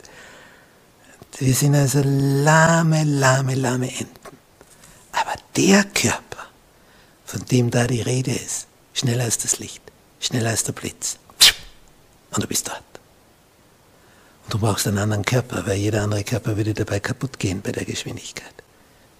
Wir 1.37 1.53
sind 1.53 1.75
also 1.75 2.01
lahme, 2.03 3.03
lahme, 3.03 3.55
lahme 3.55 3.89
Enten. 3.89 4.37
Aber 5.11 5.33
der 5.55 5.83
Körper, 5.83 6.45
von 7.25 7.43
dem 7.45 7.71
da 7.71 7.87
die 7.87 8.01
Rede 8.01 8.31
ist, 8.31 8.67
schneller 8.93 9.25
als 9.25 9.37
das 9.37 9.59
Licht, 9.59 9.81
schneller 10.19 10.51
als 10.51 10.63
der 10.63 10.71
Blitz. 10.71 11.17
Und 12.31 12.43
du 12.43 12.47
bist 12.47 12.67
dort. 12.67 12.83
Und 14.45 14.53
du 14.53 14.59
brauchst 14.59 14.87
einen 14.87 14.97
anderen 14.97 15.25
Körper, 15.25 15.65
weil 15.67 15.77
jeder 15.77 16.03
andere 16.03 16.23
Körper 16.23 16.55
würde 16.55 16.73
dabei 16.73 16.99
kaputt 16.99 17.39
gehen 17.39 17.61
bei 17.61 17.71
der 17.71 17.85
Geschwindigkeit. 17.85 18.53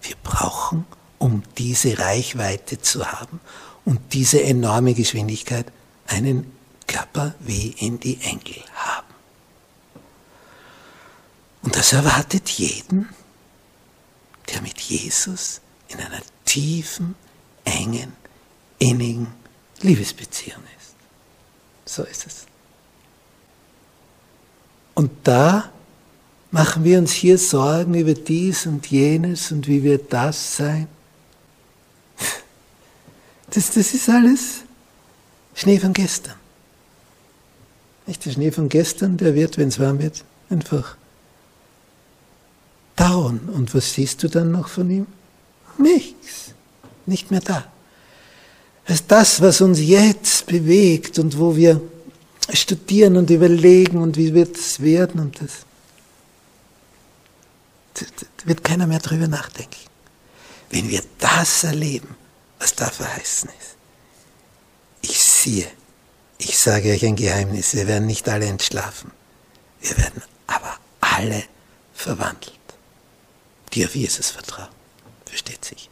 Wir 0.02 0.16
brauchen, 0.24 0.86
um 1.18 1.44
diese 1.58 1.98
Reichweite 1.98 2.80
zu 2.80 3.06
haben 3.06 3.42
und 3.84 4.14
diese 4.14 4.42
enorme 4.42 4.94
Geschwindigkeit, 4.94 5.66
einen 6.08 6.52
Körper 6.88 7.34
wie 7.40 7.72
ihn 7.80 8.00
die 8.00 8.22
Engel 8.22 8.64
haben. 8.76 9.05
Und 11.66 11.76
das 11.76 11.94
erwartet 11.94 12.48
jeden, 12.48 13.10
der 14.54 14.62
mit 14.62 14.80
Jesus 14.80 15.62
in 15.88 15.98
einer 15.98 16.22
tiefen, 16.46 17.16
engen, 17.64 18.14
innigen 18.78 19.28
Liebesbeziehung 19.82 20.62
ist. 20.78 20.94
So 21.92 22.04
ist 22.04 22.28
es. 22.28 22.46
Und 24.94 25.10
da 25.24 25.72
machen 26.52 26.84
wir 26.84 27.00
uns 27.00 27.12
hier 27.14 27.40
Sorgen 27.40 27.96
über 27.96 28.14
dies 28.14 28.68
und 28.68 28.86
jenes 28.86 29.52
und 29.52 29.68
wie 29.68 29.82
wird 29.82 30.14
das 30.14 30.58
sein. 30.58 30.88
Das, 33.50 33.72
das 33.72 33.96
ist 33.96 34.08
alles 34.08 34.62
Schnee 35.56 35.80
von 35.80 35.94
gestern. 35.94 36.36
Nicht 38.06 38.24
der 38.24 38.32
Schnee 38.32 38.52
von 38.52 38.70
gestern, 38.70 39.18
der 39.18 39.34
wird, 39.34 39.58
wenn 39.58 39.70
es 39.70 39.80
warm 39.80 39.98
wird, 39.98 40.24
einfach 40.52 40.96
dauern. 42.96 43.50
Und 43.54 43.74
was 43.74 43.94
siehst 43.94 44.24
du 44.24 44.28
dann 44.28 44.52
noch 44.52 44.68
von 44.68 44.90
ihm? 44.90 45.08
Nichts. 45.78 46.54
Nicht 47.06 47.32
mehr 47.32 47.42
da. 47.42 47.66
Ist 48.88 49.06
das, 49.08 49.42
was 49.42 49.62
uns 49.62 49.80
jetzt 49.80 50.46
bewegt 50.46 51.20
und 51.20 51.38
wo 51.38 51.56
wir 51.56 51.82
studieren 52.54 53.18
und 53.18 53.30
überlegen 53.30 53.98
und 53.98 54.18
wie 54.18 54.34
wird 54.34 54.56
es 54.56 54.80
werden 54.82 55.20
und 55.20 55.42
das. 55.42 55.66
Da 57.96 58.48
wird 58.48 58.64
keiner 58.64 58.88
mehr 58.88 59.00
drüber 59.00 59.28
nachdenken. 59.28 59.76
Wenn 60.70 60.90
wir 60.90 61.02
das 61.20 61.64
erleben, 61.64 62.16
was 62.60 62.76
da 62.76 62.90
verheißen 62.90 63.50
ist. 63.60 63.76
Ich 65.02 65.24
sehe, 65.24 65.68
ich 66.38 66.58
sage 66.58 66.92
euch 66.92 67.06
ein 67.06 67.16
Geheimnis, 67.16 67.76
wir 67.76 67.88
werden 67.88 68.08
nicht 68.08 68.28
alle 68.28 68.46
entschlafen. 68.46 69.12
Wir 69.82 69.98
werden 69.98 70.22
aber 70.48 70.78
alle 71.00 71.44
verwandelt, 71.94 72.55
die 73.76 73.86
auf 73.86 73.96
Jesus 73.96 74.32
vertrauen. 74.32 74.70
Versteht 75.26 75.64
sich. 75.66 75.90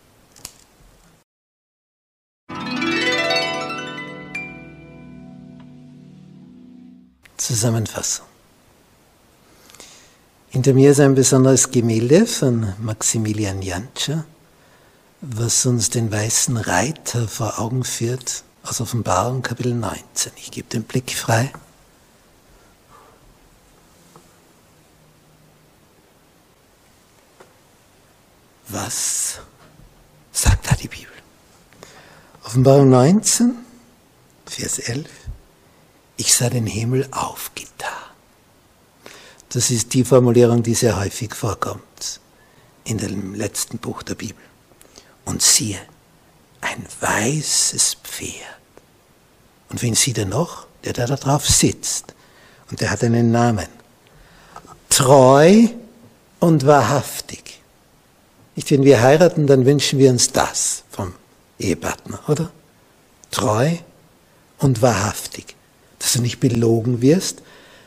Zusammenfassung. 7.37 8.25
Hinter 10.49 10.73
mir 10.73 10.91
ist 10.91 10.99
ein 10.99 11.15
besonderes 11.15 11.71
Gemälde 11.71 12.25
von 12.25 12.73
Maximilian 12.79 13.61
Jantscher, 13.61 14.23
was 15.19 15.65
uns 15.65 15.89
den 15.89 16.11
weißen 16.11 16.55
Reiter 16.55 17.27
vor 17.27 17.59
Augen 17.59 17.83
führt 17.83 18.43
aus 18.63 18.79
Offenbarung 18.79 19.41
Kapitel 19.41 19.73
19. 19.73 20.31
Ich 20.37 20.51
gebe 20.51 20.69
den 20.69 20.83
Blick 20.83 21.11
frei. 21.11 21.51
Was 28.69 29.39
sagt 30.31 30.71
da 30.71 30.75
die 30.75 30.87
Bibel? 30.87 31.11
Offenbarung 32.43 32.89
19, 32.89 33.53
Vers 34.45 34.79
11. 34.79 35.09
Ich 36.17 36.33
sah 36.33 36.49
den 36.49 36.67
Himmel 36.67 37.07
aufgetan. 37.11 37.89
Das 39.49 39.69
ist 39.69 39.93
die 39.93 40.03
Formulierung, 40.03 40.63
die 40.63 40.73
sehr 40.73 40.97
häufig 40.97 41.35
vorkommt 41.35 42.19
in 42.85 42.97
dem 42.97 43.35
letzten 43.35 43.77
Buch 43.77 44.03
der 44.03 44.15
Bibel. 44.15 44.43
Und 45.25 45.41
siehe, 45.41 45.79
ein 46.61 46.85
weißes 46.99 47.97
Pferd. 48.03 48.31
Und 49.69 49.81
wen 49.81 49.95
sieht 49.95 50.17
er 50.17 50.25
noch? 50.25 50.67
Der, 50.83 50.93
der 50.93 51.07
da 51.07 51.15
drauf 51.15 51.47
sitzt. 51.47 52.13
Und 52.69 52.81
der 52.81 52.91
hat 52.91 53.03
einen 53.03 53.31
Namen. 53.31 53.67
Treu 54.89 55.67
und 56.39 56.65
wahrhaftig. 56.65 57.62
Nicht, 58.55 58.71
wenn 58.71 58.83
wir 58.83 59.01
heiraten, 59.01 59.47
dann 59.47 59.65
wünschen 59.65 59.99
wir 59.99 60.11
uns 60.11 60.31
das 60.31 60.83
vom 60.89 61.13
Ehepartner, 61.59 62.19
oder? 62.27 62.51
Treu 63.31 63.71
und 64.59 64.81
wahrhaftig. 64.81 65.55
Dass 65.99 66.13
du 66.13 66.21
nicht 66.21 66.39
belogen 66.39 67.01
wirst, 67.01 67.41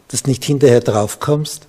dass 0.09 0.23
du 0.25 0.31
nicht 0.31 0.45
hinterher 0.45 0.81
draufkommst. 0.81 1.67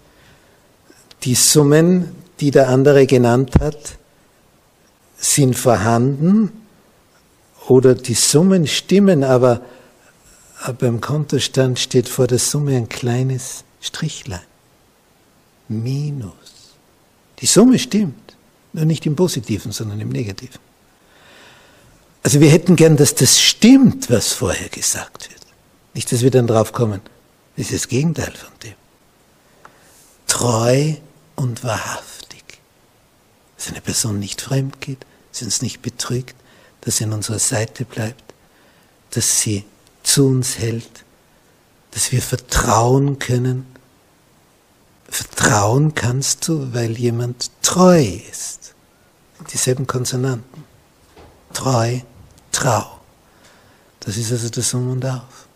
Die 1.24 1.36
Summen, 1.36 2.16
die 2.40 2.52
der 2.52 2.70
andere 2.70 3.06
genannt 3.06 3.54
hat, 3.60 3.98
sind 5.18 5.56
vorhanden 5.56 6.52
oder 7.68 7.96
die 7.96 8.14
Summen 8.14 8.68
stimmen, 8.68 9.24
aber 9.24 9.62
beim 10.80 11.02
Kontostand 11.02 11.80
steht 11.80 12.08
vor 12.10 12.28
der 12.28 12.40
Summe 12.40 12.76
ein 12.78 12.90
kleines 12.90 13.64
Strichlein. 13.82 14.42
Minus. 15.68 16.34
Die 17.40 17.46
Summe 17.46 17.78
stimmt, 17.78 18.37
nicht 18.74 19.06
im 19.06 19.16
Positiven, 19.16 19.72
sondern 19.72 20.00
im 20.00 20.10
Negativen. 20.10 20.60
Also 22.24 22.42
wir 22.42 22.50
hätten 22.50 22.76
gern, 22.76 22.98
dass 22.98 23.16
das 23.16 23.40
stimmt, 23.40 24.10
was 24.10 24.34
vorher 24.34 24.70
gesagt 24.70 25.30
wird. 25.30 25.42
Nicht, 25.94 26.12
dass 26.12 26.22
wir 26.22 26.32
dann 26.32 26.48
drauf 26.48 26.74
kommen, 26.74 27.02
das 27.56 27.68
ist 27.68 27.74
das 27.74 27.88
Gegenteil 27.88 28.34
von 28.34 28.52
dem. 28.64 28.74
Treu 30.28 30.96
und 31.36 31.64
wahrhaftig. 31.64 32.44
Dass 33.58 33.70
eine 33.70 33.82
Person 33.82 34.20
nicht 34.20 34.42
fremd 34.42 34.82
geht, 34.82 35.06
sie 35.32 35.46
uns 35.46 35.62
nicht 35.62 35.82
betrügt, 35.82 36.36
dass 36.82 36.98
sie 36.98 37.06
an 37.06 37.14
unserer 37.14 37.40
Seite 37.40 37.86
bleibt, 37.86 38.24
dass 39.12 39.42
sie 39.42 39.64
zu 40.04 40.28
uns 40.28 40.60
hält, 40.60 41.06
dass 41.92 42.12
wir 42.12 42.22
vertrauen 42.22 43.20
können. 43.20 43.66
Vertrauen 45.10 45.96
kannst 45.96 46.48
du, 46.48 46.74
weil 46.74 46.98
jemand 46.98 47.52
treu 47.62 48.20
ist. 48.30 48.74
Dieselben 49.52 49.88
Konsonanten. 49.88 50.64
Treu, 51.54 52.00
trau. 52.52 53.00
Das 54.02 54.18
ist 54.18 54.32
also 54.32 54.50
das 54.50 54.74
Um 54.74 54.92
und 54.92 55.06
Auf. 55.06 55.48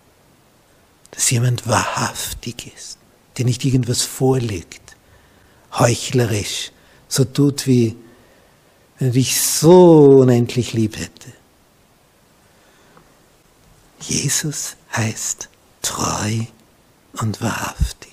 Dass 1.11 1.29
jemand 1.29 1.67
wahrhaftig 1.67 2.73
ist, 2.75 2.97
der 3.37 3.45
nicht 3.45 3.65
irgendwas 3.65 4.01
vorlegt, 4.01 4.95
heuchlerisch, 5.77 6.71
so 7.07 7.25
tut 7.25 7.67
wie 7.67 7.97
wenn 9.01 9.07
er 9.07 9.13
dich 9.13 9.41
so 9.41 10.19
unendlich 10.19 10.73
lieb 10.73 10.95
hätte. 10.95 11.33
Jesus 13.99 14.75
heißt 14.95 15.49
treu 15.81 16.45
und 17.13 17.41
wahrhaftig. 17.41 18.10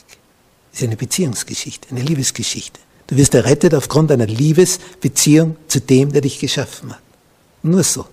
Ist 0.79 0.85
eine 0.85 0.97
Beziehungsgeschichte, 0.97 1.89
eine 1.91 2.03
Liebesgeschichte. 2.03 2.79
Du 3.09 3.17
wirst 3.17 3.35
errettet 3.35 3.75
aufgrund 3.75 4.13
einer 4.13 4.29
Liebesbeziehung 4.29 5.57
zu 5.67 5.81
dem, 5.81 6.13
der 6.13 6.21
dich 6.21 6.39
geschaffen 6.39 6.93
hat. 6.93 7.03
Nur 7.65 7.83
so. 7.83 8.07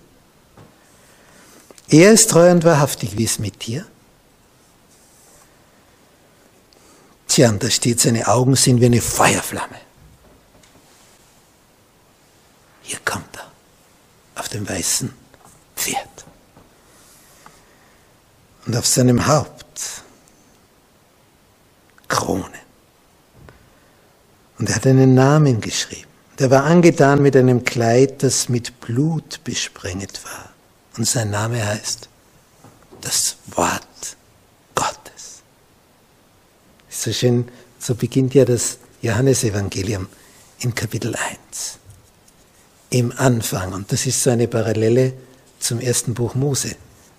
Er 1.86 2.10
ist 2.10 2.28
treu 2.28 2.50
und 2.50 2.64
wahrhaftig. 2.64 3.16
Wie 3.16 3.22
ist 3.22 3.38
mit 3.38 3.64
dir? 3.64 3.86
Tja, 7.28 7.50
und 7.50 7.62
da 7.62 7.70
steht, 7.70 8.00
seine 8.00 8.26
Augen 8.26 8.56
sind 8.56 8.80
wie 8.80 8.86
eine 8.86 9.00
Feuerflamme. 9.00 9.78
Hier 12.82 12.98
kommt 13.04 13.36
er 13.36 14.40
auf 14.40 14.48
dem 14.48 14.68
weißen 14.68 15.14
Pferd. 15.76 16.24
Und 18.66 18.74
auf 18.74 18.88
seinem 18.88 19.24
Haupt 19.28 20.02
Krone. 22.08 22.44
Und 24.58 24.68
er 24.70 24.76
hat 24.76 24.86
einen 24.86 25.14
Namen 25.14 25.60
geschrieben. 25.60 26.08
Der 26.38 26.50
war 26.50 26.64
angetan 26.64 27.22
mit 27.22 27.36
einem 27.36 27.64
Kleid, 27.64 28.22
das 28.22 28.48
mit 28.48 28.80
Blut 28.80 29.40
besprenget 29.44 30.22
war. 30.24 30.50
Und 30.96 31.06
sein 31.06 31.30
Name 31.30 31.64
heißt 31.64 32.08
das 33.00 33.36
Wort 33.54 34.16
Gottes. 34.74 35.42
Ist 36.90 37.02
so 37.02 37.12
schön, 37.12 37.48
so 37.78 37.94
beginnt 37.94 38.34
ja 38.34 38.44
das 38.44 38.78
Johannesevangelium 39.02 40.08
in 40.60 40.74
Kapitel 40.74 41.14
1 41.14 41.78
im 42.90 43.12
Anfang. 43.16 43.72
Und 43.72 43.92
das 43.92 44.06
ist 44.06 44.22
so 44.22 44.30
eine 44.30 44.48
Parallele 44.48 45.14
zum 45.58 45.80
ersten 45.80 46.14
Buch 46.14 46.34
Mose, 46.34 46.76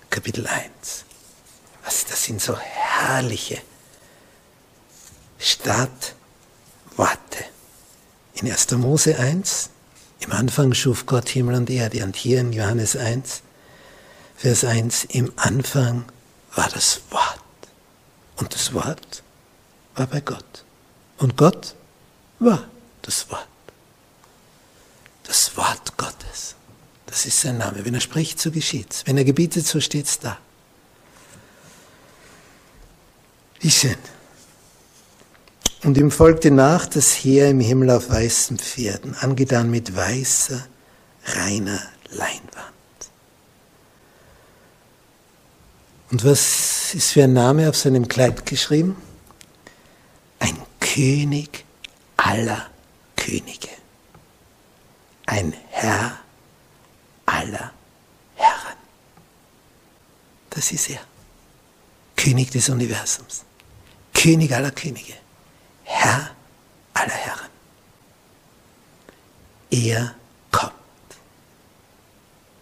Kapitel 0.09 0.45
1. 0.47 0.69
Was, 1.83 2.05
das 2.05 2.23
sind 2.23 2.41
so 2.41 2.57
herrliche 2.57 3.61
Startworte. 5.39 6.13
In 8.35 8.49
1. 8.51 8.71
Mose 8.71 9.17
1, 9.17 9.69
im 10.19 10.31
Anfang 10.31 10.73
schuf 10.73 11.05
Gott 11.05 11.29
Himmel 11.29 11.55
und 11.55 11.69
Erde. 11.69 12.03
Und 12.03 12.15
hier 12.15 12.39
in 12.39 12.53
Johannes 12.53 12.95
1, 12.95 13.41
Vers 14.35 14.63
1, 14.63 15.05
im 15.05 15.31
Anfang 15.35 16.05
war 16.55 16.69
das 16.69 17.01
Wort. 17.09 17.39
Und 18.37 18.53
das 18.53 18.73
Wort 18.73 19.23
war 19.95 20.07
bei 20.07 20.21
Gott. 20.21 20.63
Und 21.17 21.37
Gott 21.37 21.75
war 22.39 22.63
das 23.01 23.29
Wort 23.31 23.47
das 25.27 25.55
Wort 25.57 25.97
Gottes. 25.97 26.55
Das 27.05 27.25
ist 27.25 27.41
sein 27.41 27.57
Name. 27.57 27.85
Wenn 27.85 27.93
er 27.93 27.99
spricht, 27.99 28.39
so 28.39 28.51
geschieht's. 28.51 29.05
Wenn 29.05 29.17
er 29.17 29.23
gebietet, 29.23 29.67
so 29.67 29.79
steht's 29.79 30.19
da. 30.19 30.37
Wie 33.59 33.71
schön. 33.71 33.97
Und 35.83 35.97
ihm 35.97 36.11
folgte 36.11 36.51
nach 36.51 36.87
das 36.87 37.13
Heer 37.13 37.49
im 37.49 37.59
Himmel 37.59 37.91
auf 37.91 38.09
weißen 38.09 38.57
Pferden, 38.57 39.15
angetan 39.15 39.69
mit 39.69 39.95
weißer, 39.95 40.65
reiner 41.25 41.79
Leinwand. 42.09 42.73
Und 46.09 46.25
was 46.25 46.93
ist 46.93 47.11
für 47.11 47.25
ein 47.25 47.33
Name 47.33 47.69
auf 47.69 47.75
seinem 47.75 48.07
Kleid 48.07 48.45
geschrieben? 48.45 48.95
Ein 50.39 50.57
König 50.79 51.65
aller 52.17 52.65
Könige 53.15 53.69
ein 55.27 55.53
Herr 55.69 56.19
aller 57.25 57.71
Herren. 58.35 58.77
Das 60.49 60.71
ist 60.71 60.89
er. 60.89 61.01
König 62.15 62.49
des 62.49 62.69
Universums. 62.69 63.43
König 64.13 64.51
aller 64.53 64.71
Könige. 64.71 65.13
Herr 65.87 66.31
aller 66.93 67.13
Herren. 67.13 67.49
Er 69.71 70.15
kommt. 70.51 70.73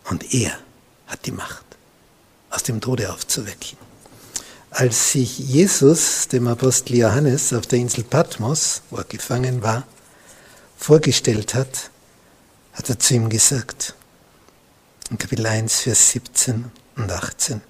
Und 0.05 0.33
er 0.33 0.57
hat 1.07 1.25
die 1.25 1.31
Macht, 1.31 1.65
aus 2.51 2.63
dem 2.63 2.79
Tode 2.81 3.11
aufzuwecken. 3.11 3.77
Als 4.69 5.11
sich 5.11 5.39
Jesus 5.39 6.27
dem 6.27 6.47
Apostel 6.47 6.97
Johannes 6.97 7.51
auf 7.51 7.65
der 7.65 7.79
Insel 7.79 8.03
Patmos, 8.03 8.81
wo 8.89 8.97
er 8.97 9.05
gefangen 9.05 9.63
war, 9.63 9.83
vorgestellt 10.77 11.55
hat, 11.55 11.89
hat 12.73 12.89
er 12.89 12.99
zu 12.99 13.15
ihm 13.15 13.29
gesagt, 13.29 13.95
in 15.09 15.17
Kapitel 15.17 15.47
1, 15.47 15.81
Vers 15.81 16.11
17 16.11 16.71
und 16.97 17.11
18, 17.11 17.61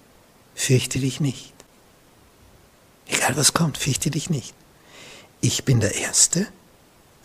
fürchte 0.53 0.99
dich 0.99 1.19
nicht. 1.19 1.53
Egal 3.07 3.37
was 3.37 3.53
kommt, 3.53 3.77
fürchte 3.77 4.09
dich 4.09 4.29
nicht. 4.29 4.53
Ich 5.47 5.63
bin 5.63 5.79
der 5.79 5.93
Erste 5.93 6.47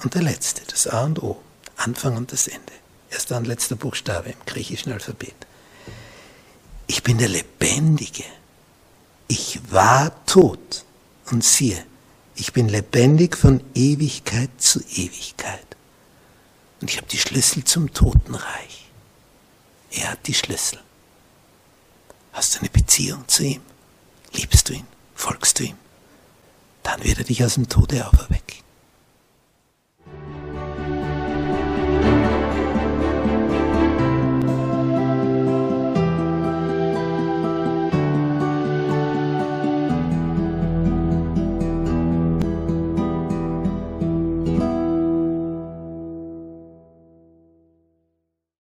und 0.02 0.12
der 0.12 0.20
Letzte, 0.20 0.60
das 0.66 0.86
A 0.86 1.04
und 1.04 1.22
O, 1.22 1.40
Anfang 1.76 2.18
und 2.18 2.32
das 2.32 2.48
Ende. 2.48 2.74
Erster 3.08 3.38
und 3.38 3.46
letzter 3.46 3.76
Buchstabe 3.76 4.28
im 4.28 4.44
griechischen 4.44 4.92
Alphabet. 4.92 5.34
Ich 6.86 7.02
bin 7.02 7.16
der 7.16 7.30
Lebendige. 7.30 8.24
Ich 9.26 9.58
war 9.72 10.22
tot 10.26 10.84
und 11.30 11.42
siehe, 11.42 11.82
ich 12.34 12.52
bin 12.52 12.68
lebendig 12.68 13.38
von 13.38 13.64
Ewigkeit 13.74 14.50
zu 14.58 14.80
Ewigkeit. 14.80 15.66
Und 16.82 16.90
ich 16.90 16.98
habe 16.98 17.08
die 17.08 17.16
Schlüssel 17.16 17.64
zum 17.64 17.90
Totenreich. 17.94 18.90
Er 19.92 20.10
hat 20.10 20.26
die 20.26 20.34
Schlüssel. 20.34 20.78
Hast 22.34 22.54
du 22.54 22.58
eine 22.58 22.68
Beziehung 22.68 23.26
zu 23.28 23.44
ihm? 23.44 23.62
Liebst 24.34 24.68
du 24.68 24.74
ihn? 24.74 24.86
Folgst 25.14 25.58
du 25.58 25.62
ihm? 25.64 25.76
Dann 26.82 27.04
wird 27.04 27.18
er 27.18 27.24
dich 27.24 27.44
aus 27.44 27.54
dem 27.54 27.68
Tode 27.68 28.06
auferwecken. 28.06 28.69